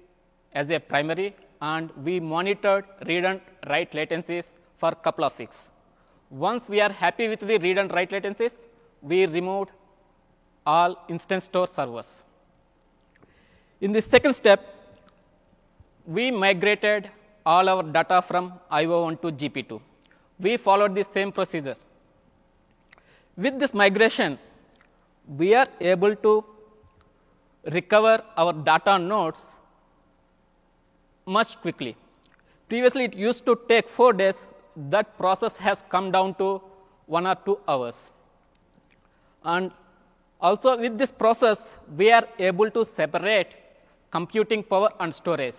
[0.53, 5.69] as a primary and we monitored read and write latencies for couple of weeks.
[6.29, 8.55] Once we are happy with the read and write latencies,
[9.01, 9.71] we removed
[10.65, 12.07] all instance store servers.
[13.79, 14.59] In the second step,
[16.05, 17.09] we migrated
[17.45, 19.81] all our data from IO1 to GP2.
[20.39, 21.75] We followed the same procedure.
[23.35, 24.37] With this migration,
[25.27, 26.43] we are able to
[27.71, 29.41] recover our data nodes
[31.25, 31.95] much quickly.
[32.67, 34.47] Previously, it used to take four days.
[34.75, 36.61] That process has come down to
[37.05, 38.11] one or two hours.
[39.43, 39.71] And
[40.41, 43.53] also with this process, we are able to separate
[44.09, 45.55] computing power and storage.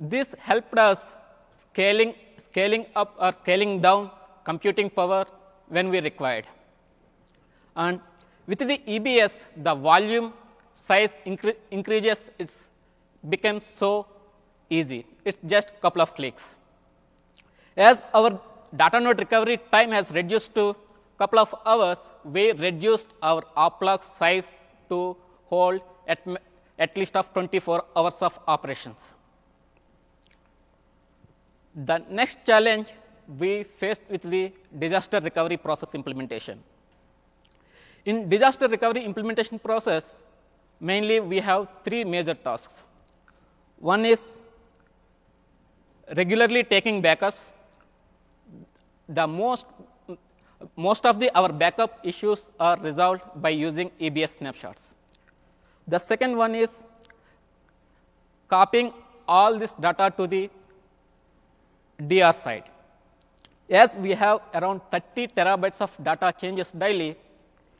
[0.00, 1.14] This helped us
[1.60, 4.10] scaling, scaling up or scaling down
[4.44, 5.24] computing power
[5.68, 6.46] when we required.
[7.76, 8.00] And
[8.46, 10.32] with the EBS, the volume
[10.74, 12.50] size incre increases, it
[13.28, 14.06] becomes so
[14.70, 15.04] easy.
[15.24, 16.54] It's just couple of clicks.
[17.76, 18.40] As our
[18.74, 20.74] data node recovery time has reduced to
[21.18, 24.48] couple of hours, we reduced our oplog size
[24.88, 26.20] to hold at,
[26.78, 29.14] at least of 24 hours of operations.
[31.74, 32.88] The next challenge
[33.38, 36.60] we faced with the disaster recovery process implementation.
[38.04, 40.14] In disaster recovery implementation process,
[40.80, 42.84] mainly we have three major tasks.
[43.78, 44.40] One is
[46.16, 47.40] regularly taking backups.
[49.08, 49.66] The most,
[50.76, 54.94] most of the, our backup issues are resolved by using EBS snapshots.
[55.86, 56.84] The second one is
[58.48, 58.92] copying
[59.26, 60.50] all this data to the
[62.06, 62.64] DR side.
[63.70, 67.16] As we have around 30 terabytes of data changes daily,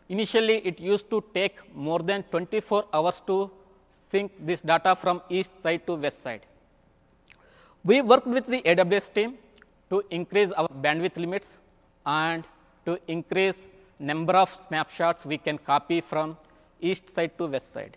[0.09, 3.51] initially it used to take more than 24 hours to
[4.11, 6.47] sync this data from east side to west side.
[7.85, 9.39] We worked with the AWS team
[9.91, 11.59] to increase our bandwidth limits
[12.05, 12.45] and
[12.89, 13.59] to increase
[14.11, 16.37] number of snapshots we can copy from
[16.81, 17.97] east side to west side.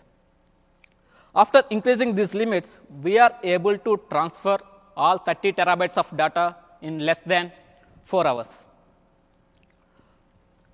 [1.33, 4.57] After increasing these limits, we are able to transfer
[4.97, 7.51] all 30 terabytes of data in less than
[8.05, 8.49] 4 hours.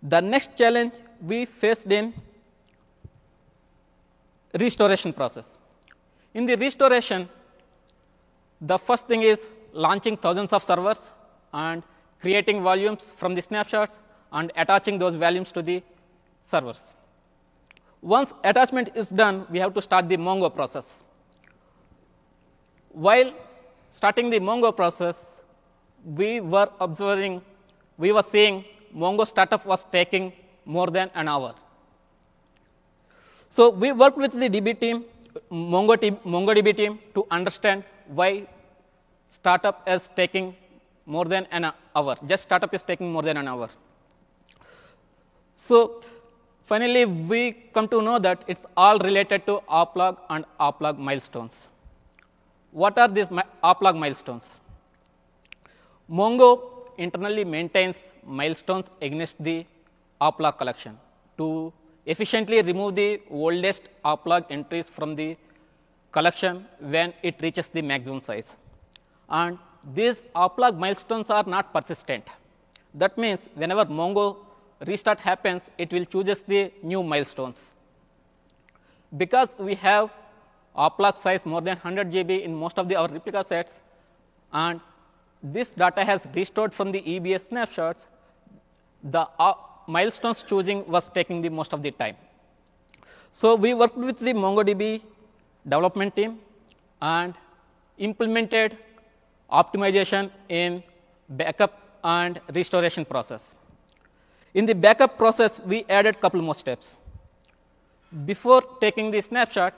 [0.02, 2.14] The next challenge we faced in
[4.54, 5.46] restoration process.
[6.34, 7.30] In the restoration,
[8.60, 11.12] the first thing is launching thousands of servers
[11.54, 11.84] and
[12.22, 14.00] creating volumes from the snapshots
[14.32, 15.84] and attaching those volumes to the
[16.44, 16.96] servers.
[18.02, 21.04] Once attachment is done, we have to start the Mongo process.
[22.90, 23.34] While
[23.92, 25.26] starting the Mongo process,
[26.04, 27.42] we were observing,
[27.98, 28.64] we were seeing
[28.96, 30.34] Mongo startup was taking
[30.66, 31.56] more than an hour.
[33.50, 35.06] So we worked with the DB team,
[35.52, 38.48] Mongo team, MongoDB team to understand why
[39.30, 40.56] startup is taking
[41.06, 42.16] more than an hour.
[42.26, 43.70] Just startup is taking more than an hour.
[45.58, 46.02] So
[46.64, 51.70] finally, we come to know that it's all related to oplog and oplog milestones.
[52.72, 53.30] What are these
[53.64, 54.60] oplog milestones?
[56.10, 56.50] Mongo
[56.98, 59.66] internally maintains milestones against the
[60.22, 60.98] oplog collection
[61.38, 61.74] to
[62.06, 65.36] efficiently remove the oldest oplog entries from the
[66.12, 68.58] collection when it reaches the maximum size.
[69.28, 69.58] And
[69.94, 72.28] these oplog milestones are not persistent.
[72.94, 74.38] That means whenever Mongo
[74.86, 77.58] restart happens, it will chooses the new milestones.
[79.16, 80.12] Because we have
[80.76, 83.82] oplog size more than 100 GB in most of the our replica sets,
[84.54, 84.80] and
[85.42, 88.08] this data has restored from the EBS snapshots,
[89.04, 89.54] the uh,
[89.88, 92.16] milestones choosing was taking the most of the time.
[93.32, 95.02] So we worked with the MongoDB
[95.64, 96.40] development team
[97.02, 97.34] and
[97.98, 98.78] implemented
[99.52, 100.84] optimization in
[101.30, 103.56] backup and restoration process.
[104.60, 106.98] In the backup process, we added couple more steps.
[108.26, 109.74] Before taking the snapshot,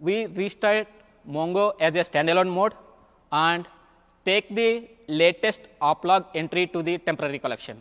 [0.00, 0.88] we restart
[1.36, 2.74] Mongo as a standalone mode
[3.30, 3.68] and
[4.24, 7.80] take the latest oplog entry to the temporary collection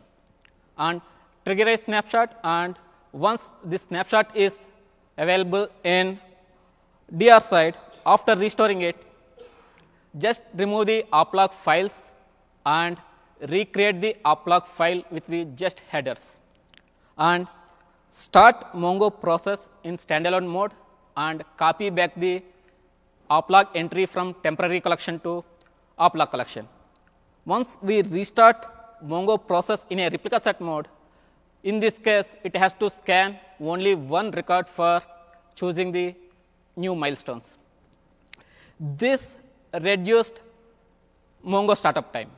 [0.78, 1.02] and
[1.44, 2.76] trigger a snapshot and
[3.12, 4.54] once this snapshot is
[5.18, 6.20] available in
[7.18, 8.96] DR side, after restoring it,
[10.20, 11.96] just remove the oplog files
[12.64, 12.98] and
[13.50, 16.38] recreate the oplog file with the just headers
[17.18, 17.48] and
[18.10, 20.72] start Mongo process in standalone mode
[21.18, 22.44] and copy back the
[23.30, 25.44] oplog entry from temporary collection to
[26.00, 26.68] oplog collection.
[27.46, 28.68] Once we restart
[29.04, 30.88] Mongo process in a replica set mode,
[31.64, 35.02] in this case, it has to scan only one record for
[35.56, 36.16] choosing the
[36.76, 37.58] new milestones.
[38.80, 39.38] This
[39.74, 40.40] reduced
[41.46, 42.32] Mongo startup time.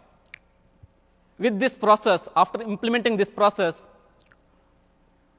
[1.43, 3.75] With this process, after implementing this process,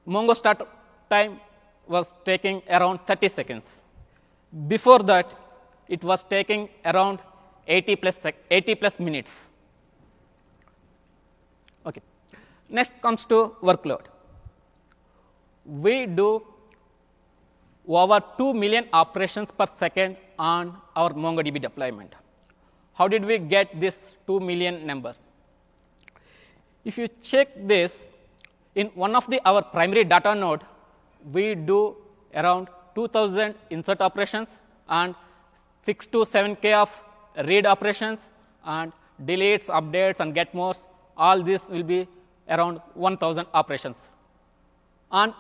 [0.07, 0.69] Mongo startup
[1.09, 1.41] time
[1.89, 3.81] was taking around 30 seconds.
[4.69, 5.33] Before that,
[5.89, 7.21] it was taking around
[7.67, 8.19] 80 plus,
[8.51, 9.33] 80 plus minutes.
[11.87, 12.03] Okay.
[12.69, 14.05] Next comes to workload.
[15.65, 16.43] We do
[17.89, 22.15] over 2 million operations per second on our MongoDB deployment.
[22.93, 25.15] How did we get this 2 million number?
[26.85, 28.07] If you check this,
[28.75, 30.63] in one of the our primary data node,
[31.33, 31.97] we do
[32.35, 34.49] around 2000 insert operations
[34.89, 35.15] and
[35.87, 36.91] 6 to 7k of
[37.47, 38.29] read operations
[38.65, 38.93] and
[39.25, 40.75] deletes, updates, and get more.
[41.17, 42.07] All this will be
[42.49, 43.97] around 1000 operations.
[45.11, 45.35] On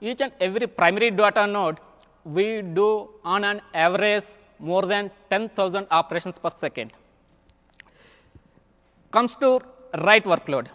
[0.00, 1.78] each and every primary data node,
[2.24, 4.24] we do on an average
[4.58, 6.92] more than 10,000 operations per second.
[9.10, 9.60] Comes to
[10.02, 10.66] write workload.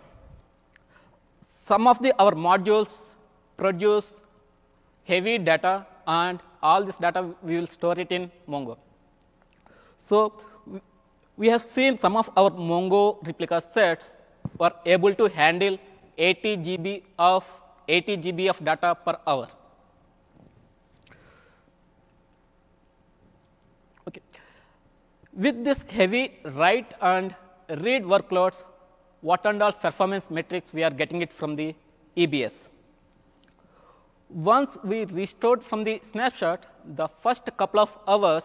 [1.66, 2.94] Some of the our modules
[3.56, 4.08] produce
[5.06, 8.78] heavy data and all this data we will store it in Mongo.
[9.98, 10.34] So
[11.38, 14.10] we have seen some of our Mongo replica sets
[14.58, 15.78] were able to handle
[16.18, 17.46] 80 GB of
[17.88, 19.48] 80 GB of data per hour.
[24.10, 24.22] Okay.
[25.34, 27.34] With this heavy write and
[27.70, 28.66] read workloads,
[29.30, 31.74] what and all performance metrics we are getting it from the
[32.18, 32.56] EBS.
[34.30, 36.66] Once we restored from the snapshot,
[37.02, 38.44] the first couple of hours,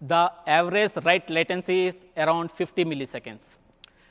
[0.00, 3.40] the average write latency is around 50 milliseconds.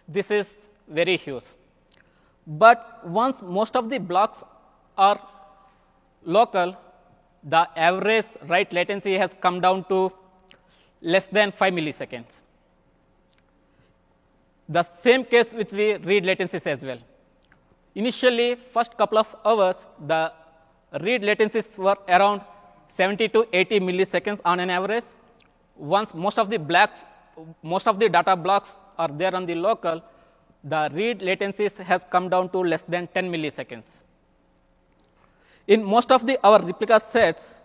[0.07, 1.45] This is very huge.
[2.45, 4.43] But once most of the blocks
[4.97, 5.19] are
[6.23, 6.75] local,
[7.43, 10.11] the average write latency has come down to
[11.01, 12.44] less than 5 milliseconds.
[14.67, 16.97] The same case with the read latencies as well.
[17.93, 20.33] Initially, first couple of hours, the
[21.01, 22.41] read latencies were around
[22.87, 25.05] 70 to 80 milliseconds on an average.
[25.75, 27.01] Once most of the blocks,
[27.61, 30.01] most of the data blocks are there on the local,
[30.63, 33.83] the read latencies has come down to less than 10 milliseconds.
[35.67, 37.61] In most of the our replica sets,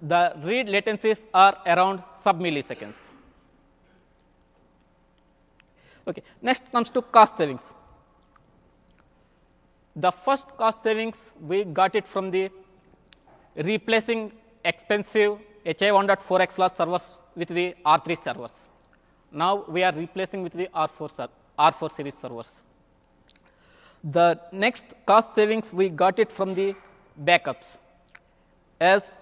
[0.00, 3.13] the read latencies are around sub milliseconds.
[6.06, 7.74] Okay, next comes to cost savings.
[9.96, 12.50] The first cost savings, we got it from the
[13.56, 14.32] replacing
[14.64, 18.50] expensive HA 1.4x class servers with the R3 servers.
[19.32, 21.28] Now we are replacing with the R4,
[21.58, 22.50] R4 series servers.
[24.02, 26.74] The next cost savings, we got it from the
[27.24, 27.78] backups.
[28.78, 29.12] As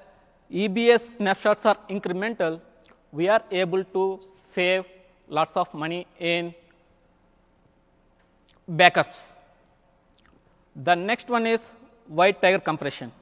[0.51, 2.61] EBS snapshots are incremental,
[3.13, 4.21] we are able to
[4.51, 4.85] save
[5.29, 6.55] lots of money in
[8.71, 9.33] backups.
[10.75, 11.73] The next one is
[12.13, 13.13] WiredTiger compression.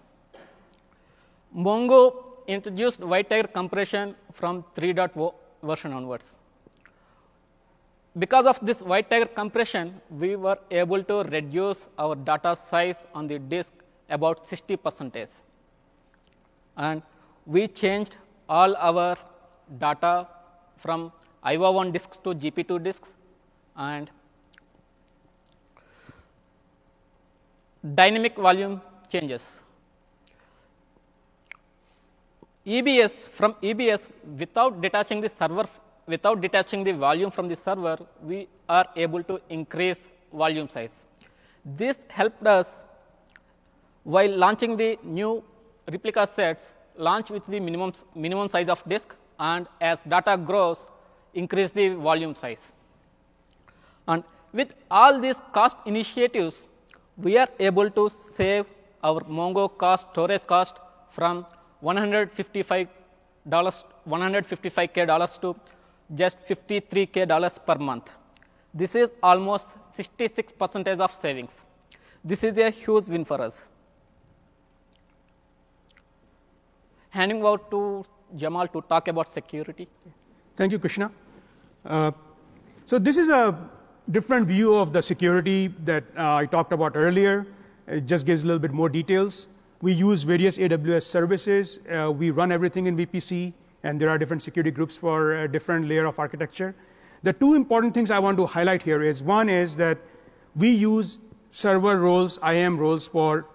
[1.56, 2.14] Mongo
[2.46, 6.36] introduced WiredTiger compression from 3.0 version onwards.
[8.18, 13.38] Because of this WiredTiger compression, we were able to reduce our data size on the
[13.38, 13.72] disk
[14.08, 15.30] about 60 percentage.
[16.76, 17.02] And
[17.46, 18.16] we changed
[18.48, 19.16] all our
[19.78, 20.26] data
[20.76, 21.12] from
[21.44, 23.14] IO1 disks to GP2 disks
[23.76, 24.10] and
[27.82, 29.62] dynamic volume changes.
[32.66, 35.66] EBS from EBS without detaching the server
[36.06, 40.92] without detaching the volume from the server we are able to increase volume size.
[41.64, 42.84] This helped us
[44.04, 45.42] while launching the new
[45.90, 50.90] replica sets launch with the minimum minimum size of disk and as data grows
[51.34, 52.72] increase the volume size.
[54.06, 54.22] And
[54.52, 56.66] with all these cost initiatives
[57.22, 58.66] we are able to save
[59.02, 60.76] our Mongo cost, storage cost
[61.10, 61.46] from
[61.80, 62.88] 155
[63.48, 65.56] dollars, 155k dollars to
[66.14, 68.12] just 53k dollars per month.
[68.72, 71.50] This is almost 66 percentage of savings.
[72.24, 73.68] This is a huge win for us.
[77.10, 78.04] Handing over to
[78.36, 79.88] Jamal to talk about security.
[80.56, 81.10] Thank you, Krishna.
[81.84, 82.12] Uh,
[82.86, 83.58] so this is a
[84.10, 87.46] different view of the security that uh, I talked about earlier.
[87.86, 89.48] It just gives a little bit more details.
[89.82, 91.80] We use various AWS services.
[91.88, 93.52] Uh, we run everything in VPC,
[93.82, 96.74] and there are different security groups for a different layer of architecture.
[97.22, 99.98] The two important things I want to highlight here is one is that
[100.56, 101.18] we use
[101.50, 103.46] server roles, IAM roles for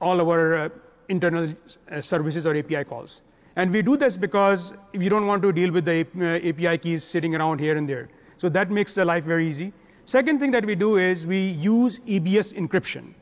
[0.00, 0.68] all our uh,
[1.08, 1.52] internal
[1.90, 3.22] uh, services or API calls.
[3.56, 6.00] And we do this because we don't want to deal with the
[6.48, 8.08] API uh, keys sitting around here and there.
[8.44, 9.72] So that makes the life very easy.
[10.04, 13.14] Second thing that we do is we use EBS encryption.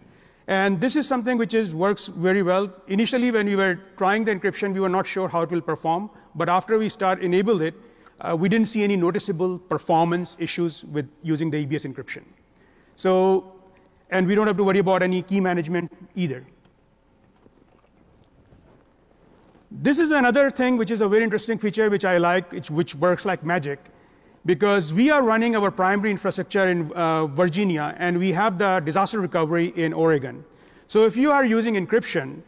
[0.49, 2.75] And this is something which is, works very well.
[2.89, 6.11] Initially, when we were trying the encryption, we were not sure how it will perform.
[6.35, 7.75] But after we start enable it,
[8.20, 12.25] uh, we didn't see any noticeable performance issues with using the EBS encryption.
[12.97, 13.53] So,
[14.11, 16.45] and we don't have to worry about any key management either.
[19.70, 22.97] This is another thing which is a very interesting feature which I like, which, which
[22.97, 23.79] works like magic,
[24.45, 29.20] because we are running our primary infrastructure in uh, Virginia and we have the disaster
[29.20, 30.45] recovery in Oregon.
[30.88, 32.43] So if you are using encryption,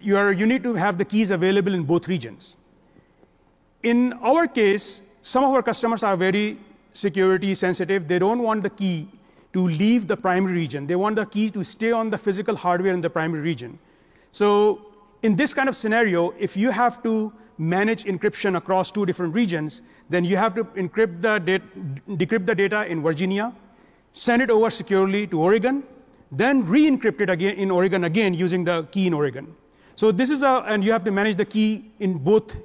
[0.00, 2.56] you, are, you need to have the keys available in both regions.
[3.82, 6.58] In our case, some of our customers are very
[6.92, 8.08] security sensitive.
[8.08, 9.08] They don't want the key
[9.52, 10.86] to leave the primary region.
[10.86, 13.78] They want the key to stay on the physical hardware in the primary region.
[14.32, 14.86] So
[15.22, 19.82] in this kind of scenario, if you have to manage encryption across two different regions,
[20.10, 21.60] then you have to encrypt the
[22.16, 23.52] decrypt the data in Virginia,
[24.12, 25.82] send it over securely to Oregon,
[26.32, 29.54] then re-encrypt it again in Oregon again using the key in Oregon.
[29.94, 32.58] So this is a, and you have to manage the key in both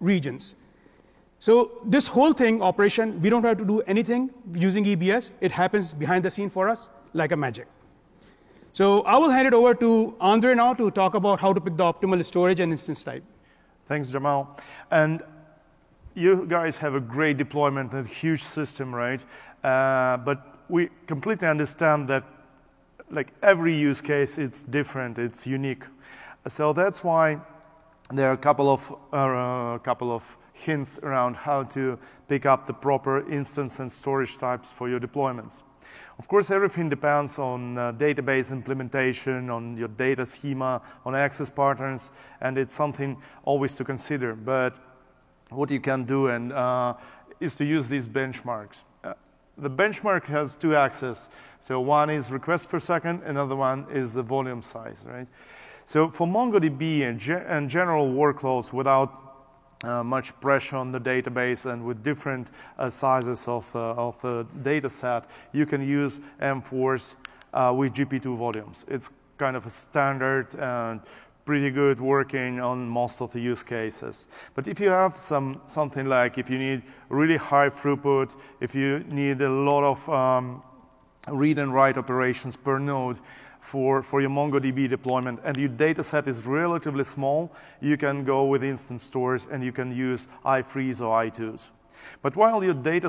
[0.00, 0.54] regions.
[1.38, 5.30] So this whole thing, operation, we don't have to do anything using EBS.
[5.40, 7.66] It happens behind the scene for us like a magic.
[8.72, 11.76] So I will hand it over to Andre now to talk about how to pick
[11.76, 13.24] the optimal storage and instance type.
[13.90, 14.56] Thanks, Jamal.
[14.92, 15.20] And
[16.14, 19.20] you guys have a great deployment and huge system, right?
[19.64, 22.22] Uh, but we completely understand that
[23.10, 25.82] like every use case, it's different, it's unique.
[26.46, 27.40] So that's why
[28.12, 32.74] there are a couple of, uh, couple of hints around how to pick up the
[32.74, 35.64] proper instance and storage types for your deployments.
[36.18, 42.12] Of course, everything depends on uh, database implementation, on your data schema, on access patterns,
[42.40, 44.34] and it's something always to consider.
[44.34, 44.74] But
[45.50, 46.94] what you can do and, uh,
[47.40, 48.84] is to use these benchmarks.
[49.02, 49.14] Uh,
[49.56, 51.30] the benchmark has two axes.
[51.58, 55.28] So one is requests per second, another one is the volume size, right?
[55.84, 59.29] So for MongoDB and, ge and general workloads without
[59.84, 64.46] uh, much pressure on the database and with different uh, sizes of, uh, of the
[64.62, 67.16] data set, you can use M4s
[67.54, 68.84] uh, with GP2 volumes.
[68.88, 71.00] It's kind of a standard and
[71.44, 74.28] pretty good working on most of the use cases.
[74.54, 79.00] But if you have some, something like if you need really high throughput, if you
[79.08, 80.62] need a lot of um,
[81.28, 83.18] read and write operations per node,
[83.60, 88.44] for, for your MongoDB deployment and your data set is relatively small, you can go
[88.44, 91.70] with instant stores and you can use I3s or i2s.
[92.22, 93.08] But while your data,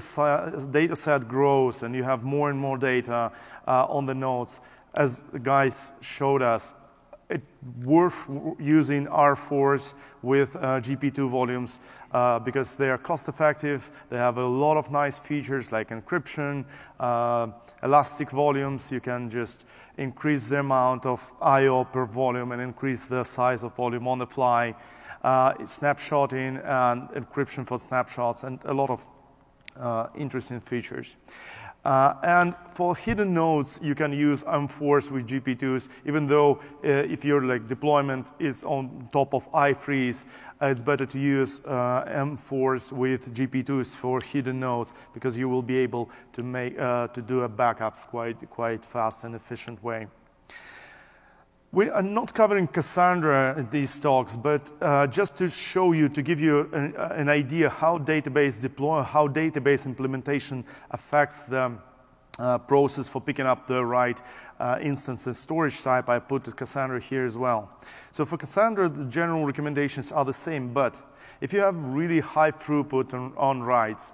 [0.72, 3.32] data set grows and you have more and more data
[3.68, 4.62] uh, on the nodes,
[4.94, 6.76] as the guys showed us,
[7.32, 7.48] it's
[7.84, 8.28] worth
[8.60, 11.80] using R4s with uh, GP2 volumes
[12.12, 13.90] uh, because they are cost effective.
[14.10, 16.66] They have a lot of nice features like encryption,
[17.00, 17.48] uh,
[17.84, 18.92] elastic volumes.
[18.92, 19.66] You can just
[19.98, 21.86] increase the amount of I.O.
[21.86, 24.76] per volume and increase the size of volume on the fly.
[25.24, 29.06] Uh, snapshotting and encryption for snapshots and a lot of
[29.78, 31.18] uh, interesting features.
[31.84, 37.26] Uh, and for hidden nodes, you can use M4s with GP2s, even though uh, if
[37.26, 40.26] your like deployment is on top of I3s,
[40.62, 45.64] uh, it's better to use uh, M4s with GP2s for hidden nodes because you will
[45.64, 50.06] be able to make uh, to do a backups quite quite fast and efficient way.
[51.74, 56.22] We are not covering Cassandra in these talks, but uh, just to show you, to
[56.22, 61.72] give you an, uh, an, idea how database deploy, how database implementation affects the
[62.40, 64.22] uh, process for picking up the right
[64.60, 67.70] uh, instance and storage type, I put Cassandra here as well.
[68.12, 71.02] So for Cassandra, the general recommendations are the same, but
[71.40, 74.12] if you have really high throughput on, on writes,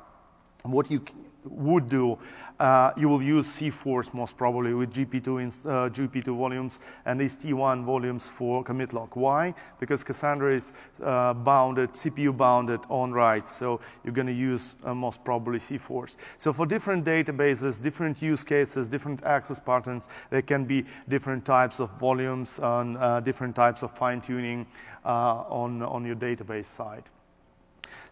[0.61, 1.01] what you
[1.43, 2.19] would do,
[2.59, 8.29] uh, you will use C4s most probably with GP2, uh, GP2 volumes and ST1 volumes
[8.29, 9.15] for commit log.
[9.15, 9.53] Why?
[9.79, 14.93] Because Cassandra is uh, bounded, CPU bounded on writes, so you're going to use uh,
[14.93, 16.17] most probably C4s.
[16.37, 21.79] So for different databases, different use cases, different access patterns, there can be different types
[21.79, 24.65] of volumes and uh, different types of fine tuning
[25.05, 27.03] uh, on, on your database side.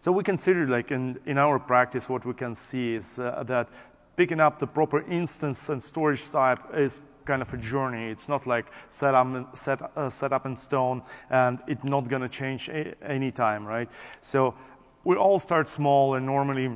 [0.00, 3.68] So we consider, like in, in our practice, what we can see is uh, that
[4.16, 8.08] picking up the proper instance and storage type is kind of a journey.
[8.08, 12.22] It's not like set up, set, uh, set up in stone and it's not going
[12.22, 12.70] to change
[13.02, 13.90] any time, right?
[14.20, 14.54] So
[15.04, 16.70] we all start small and normally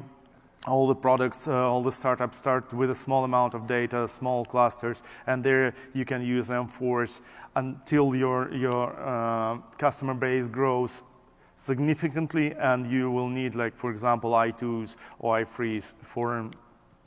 [0.66, 4.44] all the products, uh, all the startups start with a small amount of data, small
[4.44, 7.22] clusters, and there you can use M4s
[7.56, 11.02] until your, your uh, customer base grows
[11.54, 16.50] significantly and you will need like, for example, i2s or I3s for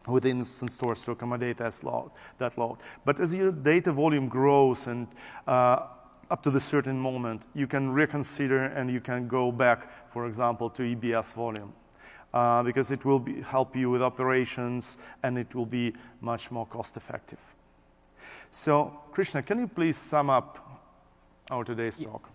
[0.08, 2.78] with instance stores to accommodate that load, that load.
[3.06, 5.08] But as your data volume grows and
[5.48, 5.88] uh,
[6.30, 10.70] up to the certain moment, you can reconsider and you can go back, for example,
[10.72, 11.74] to EBS volume.
[12.34, 16.66] Uh, because it will be, help you with operations and it will be much more
[16.66, 17.40] cost effective.
[18.50, 20.82] So, Krishna, can you please sum up
[21.52, 22.34] our today's talk?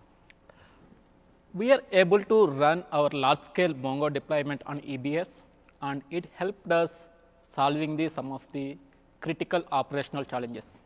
[1.53, 5.41] we are able to run our large scale Mongo deployment on EBS
[5.81, 7.07] and it helped us
[7.55, 8.77] solving the, some of the
[9.21, 10.77] critical operational challenges.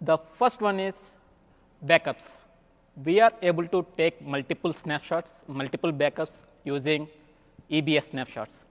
[0.00, 0.96] The first one is
[1.86, 2.36] backups.
[3.04, 6.32] We are able to take multiple snapshots, multiple backups
[6.64, 7.08] using
[7.70, 8.64] EBS snapshots.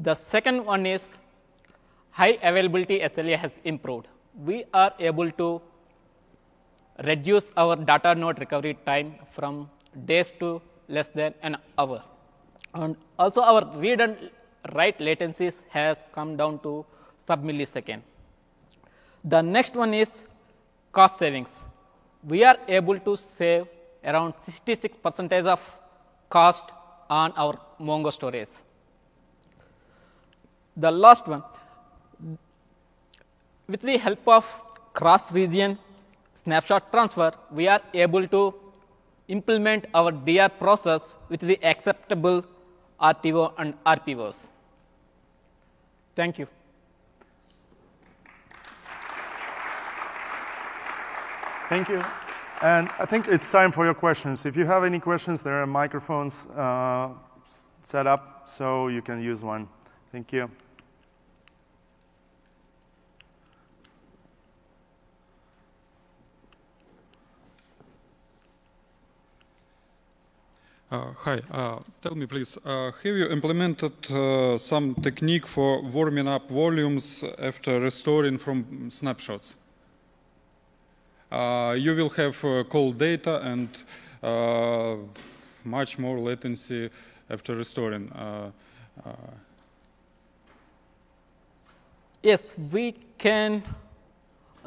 [0.00, 1.18] The second one is
[2.10, 4.08] high availability SLA has improved.
[4.44, 5.60] We are able to
[7.04, 9.70] reduce our data node recovery time from
[10.04, 12.02] days to less than an hour.
[12.74, 14.30] And also our read and
[14.74, 16.84] write latencies has come down to
[17.26, 18.00] sub millisecond.
[19.24, 20.12] The next one is
[20.92, 21.64] cost savings.
[22.22, 23.66] We are able to save
[24.04, 25.60] around 66 percentage of
[26.28, 26.64] cost
[27.08, 28.48] on our Mongo storage.
[30.76, 31.42] The last one,
[33.66, 34.44] with the help of
[34.92, 35.78] cross region
[36.34, 38.54] snapshot transfer, we are able to
[39.28, 42.44] implement our DR process with the acceptable
[43.00, 44.48] RTO and RPOs.
[46.14, 46.48] Thank you.
[51.68, 52.02] Thank you.
[52.62, 54.46] And I think it's time for your questions.
[54.46, 57.10] If you have any questions, there are microphones uh,
[57.82, 59.68] set up so you can use one.
[60.10, 60.50] Thank you.
[70.90, 76.26] Uh, hi, uh, tell me please, uh, have you implemented uh, some technique for warming
[76.26, 79.56] up volumes after restoring from snapshots?
[81.30, 83.84] Uh, you will have uh, cold data and
[85.62, 86.88] much more latency
[87.28, 88.10] after restoring.
[92.22, 93.62] yes, we can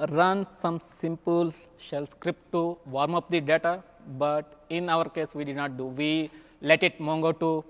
[0.09, 3.81] run some simple shell script to warm up the data
[4.19, 5.85] but in our case we did not do.
[5.85, 7.63] We let it Mongo to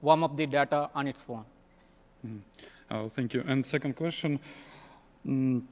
[0.00, 1.44] warm up the data on its own.
[2.26, 2.40] Mm.
[2.90, 3.44] Oh, thank you.
[3.46, 4.40] And second question,
[5.26, 5.62] mm,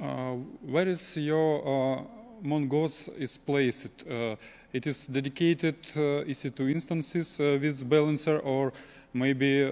[0.00, 0.32] uh,
[0.74, 2.02] where is your uh,
[2.44, 4.06] mongos is placed?
[4.08, 4.36] Uh,
[4.72, 8.72] it is dedicated uh, EC2 instances with balancer or
[9.12, 9.70] maybe uh,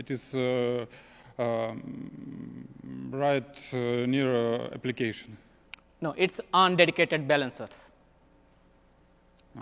[0.00, 0.34] it is
[1.38, 2.68] um,
[3.10, 5.36] right near application?
[6.00, 7.87] No, it's on dedicated balancers.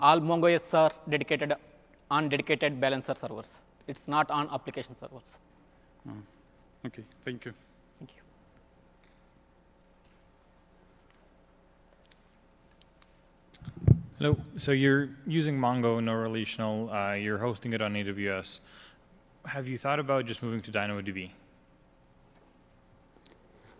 [0.01, 1.53] All mongos are dedicated
[2.11, 3.47] on dedicated balancer servers.
[3.87, 5.23] It's not on application servers.
[6.07, 6.13] Oh,
[6.85, 7.53] okay, thank you.
[7.99, 8.21] Thank you.
[14.19, 14.37] Hello.
[14.57, 16.89] So you're using Mongo no relational.
[16.91, 18.59] Uh, you're hosting it on AWS.
[19.45, 21.31] Have you thought about just moving to DynamoDB?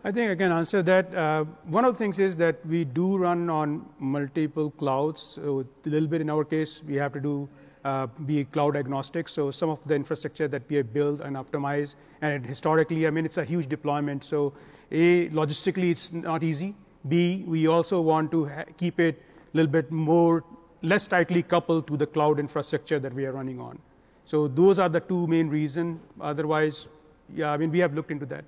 [0.08, 1.14] I think I can answer that.
[1.14, 5.20] Uh, one of the things is that we do run on multiple clouds.
[5.20, 7.46] So a little bit in our case, we have to do
[7.84, 9.28] uh, be cloud agnostic.
[9.28, 13.26] So some of the infrastructure that we have built and optimized, and historically, I mean,
[13.26, 14.24] it's a huge deployment.
[14.24, 14.54] So
[14.90, 16.74] a logistically, it's not easy.
[17.06, 19.20] B, we also want to keep it
[19.52, 20.42] a little bit more
[20.80, 23.78] less tightly coupled to the cloud infrastructure that we are running on.
[24.24, 26.00] So those are the two main reasons.
[26.18, 26.88] Otherwise,
[27.34, 28.46] yeah, I mean, we have looked into that.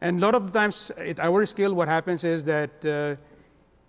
[0.00, 3.16] And a lot of the times at our scale, what happens is that uh,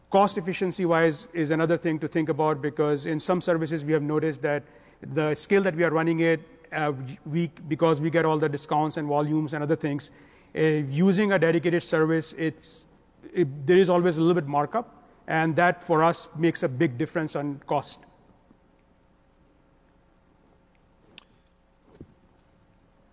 [0.09, 4.01] cost efficiency wise is another thing to think about because in some services we have
[4.01, 4.63] noticed that
[5.01, 6.41] the scale that we are running it,
[6.71, 6.93] uh,
[7.25, 10.11] we, because we get all the discounts and volumes and other things,
[10.55, 12.85] uh, using a dedicated service, it's,
[13.33, 16.97] it, there is always a little bit markup, and that for us makes a big
[16.97, 18.03] difference on cost.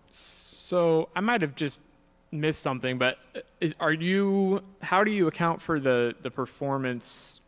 [0.09, 1.79] So I might have just
[2.31, 4.63] missed something, but uh, are you?
[4.81, 7.41] How do you account for the the performance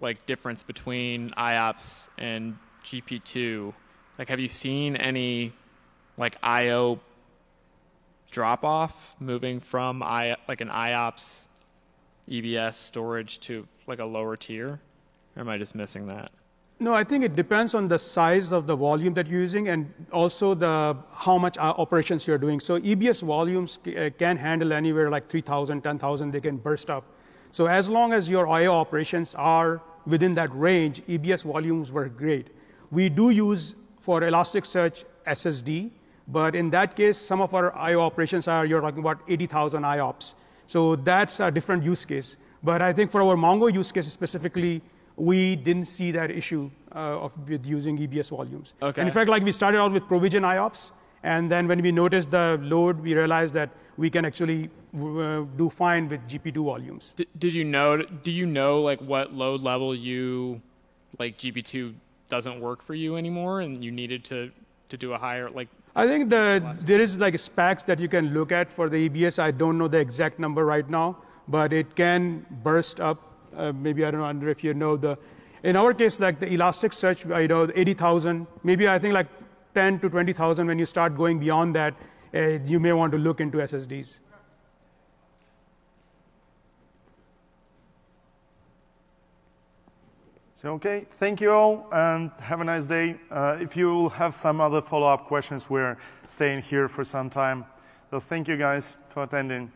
[0.00, 3.72] like difference between IOPS and GP2?
[4.18, 5.52] Like, have you seen any
[6.16, 7.00] like IO
[8.30, 11.48] drop off moving from I like an IOPS
[12.28, 14.80] EBS storage to like a lower tier?
[15.36, 16.30] Or am I just missing that?
[16.82, 19.88] No, I think it depends on the size of the volume that you're using and
[20.12, 22.58] also the how much uh, operations you're doing.
[22.58, 27.04] So EBS volumes uh, can handle anywhere like 3,000, 10,000, they can burst up.
[27.52, 32.48] So as long as your IO operations are within that range, EBS volumes were great.
[32.90, 35.88] We do use for Elasticsearch SSD,
[36.26, 40.34] but in that case, some of our IO operations are, you're talking about 80,000 IOPS.
[40.66, 42.38] So that's a different use case.
[42.64, 44.82] But I think for our Mongo use case specifically,
[45.16, 48.74] we didn't see that issue uh, of with using EBS volumes.
[48.82, 49.00] Okay.
[49.00, 50.92] And in fact, like we started out with provision IOPS,
[51.22, 55.70] and then when we noticed the load, we realized that we can actually uh, do
[55.70, 57.14] fine with GP2 volumes.
[57.16, 58.02] D- did you know?
[58.02, 60.60] Do you know like what load level you
[61.18, 61.94] like GP2
[62.28, 64.50] doesn't work for you anymore, and you needed to
[64.88, 65.68] to do a higher like.
[65.94, 69.38] I think the, there is like specs that you can look at for the EBS.
[69.38, 73.31] I don't know the exact number right now, but it can burst up.
[73.56, 75.18] Uh, maybe I don't know Andre, if you know the.
[75.62, 78.46] In our case, like the Elasticsearch, you know, 80,000.
[78.64, 79.28] Maybe I think like
[79.74, 80.66] 10 to 20,000.
[80.66, 81.94] When you start going beyond that,
[82.34, 84.20] uh, you may want to look into SSDs.
[90.62, 93.16] So, okay, thank you all and have a nice day.
[93.32, 97.64] Uh, if you have some other follow up questions, we're staying here for some time.
[98.12, 99.72] So, thank you guys for attending.